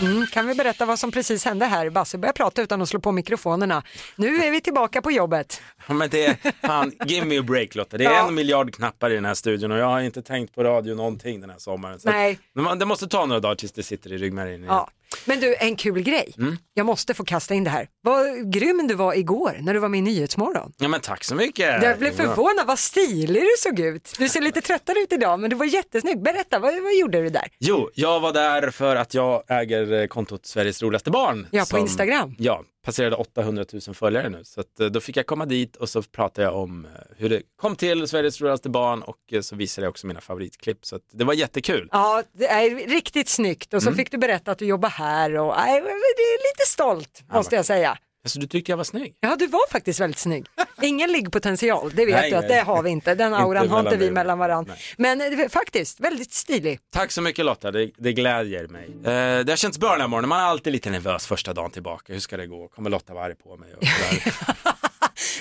Mm, 0.00 0.26
kan 0.26 0.46
vi 0.46 0.54
berätta 0.54 0.86
vad 0.86 0.98
som 0.98 1.12
precis 1.12 1.44
hände 1.44 1.66
här? 1.66 1.90
Basse 1.90 2.18
börjar 2.18 2.32
prata 2.32 2.62
utan 2.62 2.82
att 2.82 2.88
slå 2.88 3.00
på 3.00 3.12
mikrofonerna. 3.12 3.82
Nu 4.16 4.44
är 4.44 4.50
vi 4.50 4.60
tillbaka 4.60 5.02
på 5.02 5.10
jobbet. 5.10 5.62
Men 5.94 6.10
det 6.10 6.24
är, 6.26 6.36
fan, 6.66 6.92
give 7.06 7.26
me 7.26 7.38
a 7.38 7.42
break 7.42 7.74
Lotta. 7.74 7.98
Det 7.98 8.04
är 8.04 8.10
Ja. 8.10 8.28
en 8.28 8.34
miljard 8.34 8.74
knappar 8.74 9.10
i 9.10 9.14
den 9.14 9.24
här 9.24 9.34
studion 9.34 9.72
och 9.72 9.78
jag 9.78 9.86
har 9.86 10.00
inte 10.00 10.22
tänkt 10.22 10.54
på 10.54 10.64
radio 10.64 10.94
någonting 10.94 11.40
den 11.40 11.50
här 11.50 11.58
sommaren. 11.58 12.00
Så 12.00 12.10
Nej. 12.10 12.38
Att, 12.66 12.78
det 12.80 12.86
måste 12.86 13.06
ta 13.08 13.26
några 13.26 13.40
dagar 13.40 13.54
tills 13.54 13.72
det 13.72 13.82
sitter 13.82 14.12
i 14.12 14.18
ryggmärgen. 14.18 14.62
Ja. 14.64 14.90
Men 15.24 15.40
du, 15.40 15.54
en 15.56 15.76
kul 15.76 16.02
grej. 16.02 16.34
Mm. 16.38 16.56
Jag 16.74 16.86
måste 16.86 17.14
få 17.14 17.24
kasta 17.24 17.54
in 17.54 17.64
det 17.64 17.70
här. 17.70 17.88
Vad 18.02 18.52
grym 18.52 18.86
du 18.88 18.94
var 18.94 19.14
igår 19.14 19.56
när 19.60 19.74
du 19.74 19.80
var 19.80 19.88
med 19.88 19.98
i 19.98 20.02
Nyhetsmorgon. 20.02 20.72
Ja 20.78 20.88
men 20.88 21.00
tack 21.00 21.24
så 21.24 21.34
mycket. 21.34 21.82
Jag 21.82 21.98
blev 21.98 22.12
förvånad, 22.16 22.66
vad 22.66 22.78
stilig 22.78 23.42
du 23.42 23.48
såg 23.58 23.80
ut. 23.80 24.14
Du 24.18 24.28
ser 24.28 24.40
lite 24.40 24.60
tröttare 24.60 24.98
ut 24.98 25.12
idag, 25.12 25.40
men 25.40 25.50
du 25.50 25.56
var 25.56 25.66
jättesnygg. 25.66 26.22
Berätta, 26.22 26.58
vad, 26.58 26.82
vad 26.82 26.94
gjorde 26.94 27.22
du 27.22 27.28
där? 27.28 27.48
Jo, 27.58 27.90
jag 27.94 28.20
var 28.20 28.32
där 28.32 28.70
för 28.70 28.96
att 28.96 29.14
jag 29.14 29.42
äger 29.48 29.92
eh, 29.92 30.06
kontot 30.06 30.46
Sveriges 30.46 30.82
roligaste 30.82 31.10
barn. 31.10 31.46
Ja, 31.50 31.64
på 31.70 31.78
Instagram. 31.78 32.34
Ja, 32.38 32.62
passerade 32.84 33.16
800 33.16 33.64
000 33.86 33.94
följare 33.94 34.28
nu. 34.28 34.40
Så 34.44 34.60
att, 34.60 34.80
eh, 34.80 34.86
då 34.86 35.00
fick 35.00 35.16
jag 35.16 35.26
komma 35.26 35.46
dit 35.46 35.71
och 35.76 35.88
så 35.88 36.02
pratade 36.02 36.46
jag 36.46 36.56
om 36.56 36.84
eh, 36.84 36.90
hur 37.16 37.28
det 37.28 37.42
kom 37.56 37.76
till 37.76 38.08
Sveriges 38.08 38.40
roligaste 38.40 38.68
barn 38.68 39.02
och 39.02 39.16
eh, 39.32 39.40
så 39.40 39.56
visade 39.56 39.84
jag 39.84 39.90
också 39.90 40.06
mina 40.06 40.20
favoritklipp. 40.20 40.86
Så 40.86 40.98
det 41.12 41.24
var 41.24 41.34
jättekul. 41.34 41.88
Ja, 41.92 42.22
det 42.32 42.46
är 42.48 42.88
riktigt 42.88 43.28
snyggt 43.28 43.74
och 43.74 43.82
så 43.82 43.88
Mm. 43.88 43.96
fick 43.96 44.10
du 44.10 44.18
berätta 44.18 44.50
att 44.50 44.58
du 44.58 44.66
jobbar 44.66 44.88
här 44.88 45.38
och 45.38 45.54
nej, 45.56 45.80
det 45.82 46.22
är 46.22 46.52
lite 46.52 46.66
stolt 46.70 47.22
måste 47.32 47.56
jag 47.56 47.66
säga. 47.66 47.98
Alltså 48.24 48.38
du 48.40 48.46
tyckte 48.46 48.72
jag 48.72 48.76
var 48.76 48.84
snygg? 48.84 49.14
Ja, 49.20 49.36
du 49.38 49.46
var 49.46 49.70
faktiskt 49.70 50.00
väldigt 50.00 50.18
snygg. 50.18 50.46
Ingen 50.82 51.12
liggpotential, 51.12 51.90
det 51.94 52.06
vet 52.06 52.14
Nej, 52.14 52.30
du 52.30 52.36
att 52.36 52.48
nej. 52.48 52.56
det 52.56 52.62
har 52.62 52.82
vi 52.82 52.90
inte. 52.90 53.14
Den 53.14 53.26
Inte 53.32 53.38
auran 53.44 53.68
har 53.70 53.80
inte 53.80 53.96
vi 53.96 54.10
mellan 54.10 54.38
varandra. 54.38 54.74
Men 54.96 55.20
eh, 55.40 55.48
faktiskt, 55.48 56.00
väldigt 56.00 56.32
stilig. 56.32 56.78
Tack 56.92 57.10
så 57.12 57.22
mycket 57.22 57.44
Lotta, 57.44 57.70
det, 57.70 57.90
det 57.98 58.12
glädjer 58.12 58.68
mig. 58.68 58.84
Eh, 59.04 59.44
det 59.44 59.52
har 59.52 59.56
känts 59.56 59.78
bra 59.78 59.90
den 59.92 60.00
här 60.00 60.08
morgonen, 60.08 60.28
man 60.28 60.40
är 60.40 60.44
alltid 60.44 60.72
lite 60.72 60.90
nervös 60.90 61.26
första 61.26 61.52
dagen 61.52 61.70
tillbaka. 61.70 62.12
Hur 62.12 62.20
ska 62.20 62.36
det 62.36 62.46
gå? 62.46 62.68
Kommer 62.68 62.90
Lotta 62.90 63.14
vara 63.14 63.24
arg 63.24 63.34
på 63.34 63.56
mig? 63.56 63.74
Och. 63.74 63.82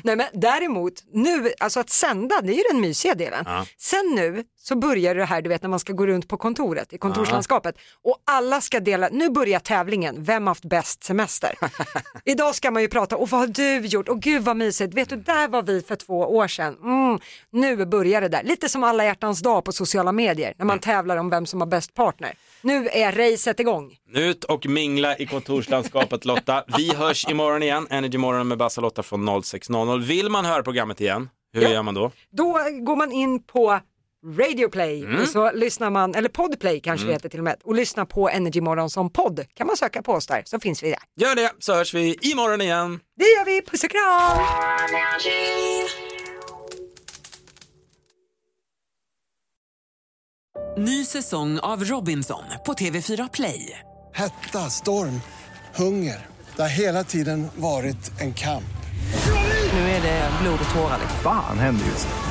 Nej 0.04 0.16
men 0.16 0.28
däremot, 0.34 0.94
nu, 1.14 1.54
alltså 1.60 1.80
att 1.80 1.90
sända, 1.90 2.42
det 2.42 2.54
är 2.54 2.58
ju 2.58 2.64
den 2.72 2.82
mysiga 2.82 3.16
delen. 3.16 3.44
Ja. 3.48 3.66
Sen 3.78 4.12
nu 4.16 4.44
så 4.64 4.76
börjar 4.76 5.16
det 5.16 5.26
här, 5.26 5.42
du 5.42 5.50
vet 5.50 5.62
när 5.62 5.70
man 5.70 5.80
ska 5.80 5.94
gå 5.94 6.06
runt 6.08 6.28
på 6.28 6.38
kontoret, 6.38 6.94
i 6.94 6.98
kontorslandskapet 6.98 7.76
och 8.04 8.18
alla 8.26 8.62
ska 8.62 8.80
dela, 8.80 9.10
nu 9.12 9.30
börjar 9.30 9.60
tävlingen, 9.60 10.24
vem 10.24 10.44
har 10.44 10.52
haft 10.52 10.66
bäst 10.66 11.04
semester? 11.04 11.56
Idag 12.26 12.56
ska 12.56 12.72
man 12.72 12.82
ju 12.82 12.88
prata, 12.88 13.18
och 13.18 13.30
vad 13.30 13.40
har 13.40 13.48
du 13.48 13.80
gjort? 13.88 14.10
Och 14.10 14.22
gud 14.22 14.42
vad 14.44 14.58
mysigt, 14.58 14.94
vet 14.94 15.10
du 15.10 15.16
där 15.16 15.48
var 15.48 15.62
vi 15.64 15.82
för 15.82 15.96
två 15.96 16.20
år 16.20 16.48
sedan. 16.48 16.78
Mm, 16.84 17.20
nu 17.52 17.86
börjar 17.86 18.22
det 18.22 18.28
där, 18.28 18.44
lite 18.44 18.70
som 18.70 18.84
alla 18.84 19.06
hjärtans 19.06 19.42
dag 19.42 19.64
på 19.66 19.72
sociala 19.72 20.12
medier, 20.12 20.54
när 20.58 20.66
man 20.66 20.80
tävlar 20.80 21.18
om 21.18 21.30
vem 21.30 21.46
som 21.46 21.62
har 21.62 21.68
bäst 21.68 21.94
partner. 21.94 22.34
Nu 22.62 22.88
är 22.88 23.12
racet 23.12 23.60
igång. 23.60 23.96
Ut 24.14 24.44
och 24.44 24.66
mingla 24.68 25.18
i 25.18 25.26
kontorslandskapet 25.26 26.26
Lotta. 26.26 26.64
Vi 26.78 26.96
hörs 26.96 27.26
imorgon 27.30 27.64
igen, 27.64 27.88
Energy 27.90 28.18
Morgon 28.18 28.48
med 28.48 28.58
Bassa 28.58 28.82
Lotta 28.82 29.04
från 29.04 29.30
06.00. 29.30 30.02
Vill 30.02 30.30
man 30.30 30.46
höra 30.46 30.64
programmet 30.64 31.02
igen, 31.02 31.30
hur 31.54 31.62
Ja. 31.62 31.70
gör 31.70 31.84
man 31.84 31.94
då? 31.94 32.12
Då 32.32 32.52
går 32.82 32.96
man 32.96 33.12
in 33.12 33.44
på 33.44 33.80
Radio 34.26 34.70
Play 34.70 35.04
Mm. 35.04 35.22
och 35.22 35.28
så 35.28 35.52
lyssnar 35.52 35.90
man, 35.90 36.16
eller 36.16 36.30
Podplay 36.30 36.80
kanske 36.80 37.04
Mm. 37.04 37.08
det 37.08 37.14
heter 37.14 37.30
till 37.30 37.40
och 37.40 37.44
med, 37.44 37.56
och 37.64 37.76
lyssnar 37.76 38.06
på 38.06 38.30
Energy 38.30 38.62
Morgon 38.62 38.90
som 38.90 39.10
podd. 39.10 39.46
Kan 39.54 39.68
man 39.68 39.78
söka 39.78 40.02
på 40.02 40.14
oss 40.14 40.28
där 40.28 40.44
så 40.46 40.60
finns 40.60 40.84
vi 40.84 40.90
där. 40.90 41.00
Gör 41.28 41.36
det, 41.36 41.52
så 41.60 41.74
hörs 41.74 41.94
vi 41.94 42.18
imorgon 42.22 42.62
igen. 42.62 43.00
Det 43.18 43.24
gör 43.26 43.46
vi, 43.46 43.62
puss 43.62 43.84
och 43.84 43.90
kram! 43.90 44.38
Ny 50.78 51.06
säsong 51.06 51.60
av 51.60 51.84
Robinson 51.84 52.44
på 52.66 52.74
TV4 52.74 53.30
Play. 53.34 53.80
Hetta, 54.14 54.70
storm, 54.70 55.22
hunger. 55.76 56.26
Det 56.56 56.62
har 56.62 56.70
hela 56.70 57.04
tiden 57.04 57.48
varit 57.56 58.22
en 58.22 58.34
kamp. 58.34 58.64
Nu 59.74 59.80
är 59.80 60.02
det 60.02 60.30
blod 60.42 60.60
och 60.70 60.76
tårar. 60.76 61.00
Fan 61.24 61.60
händer 61.60 61.86
just 61.86 62.08
nu. 62.08 62.31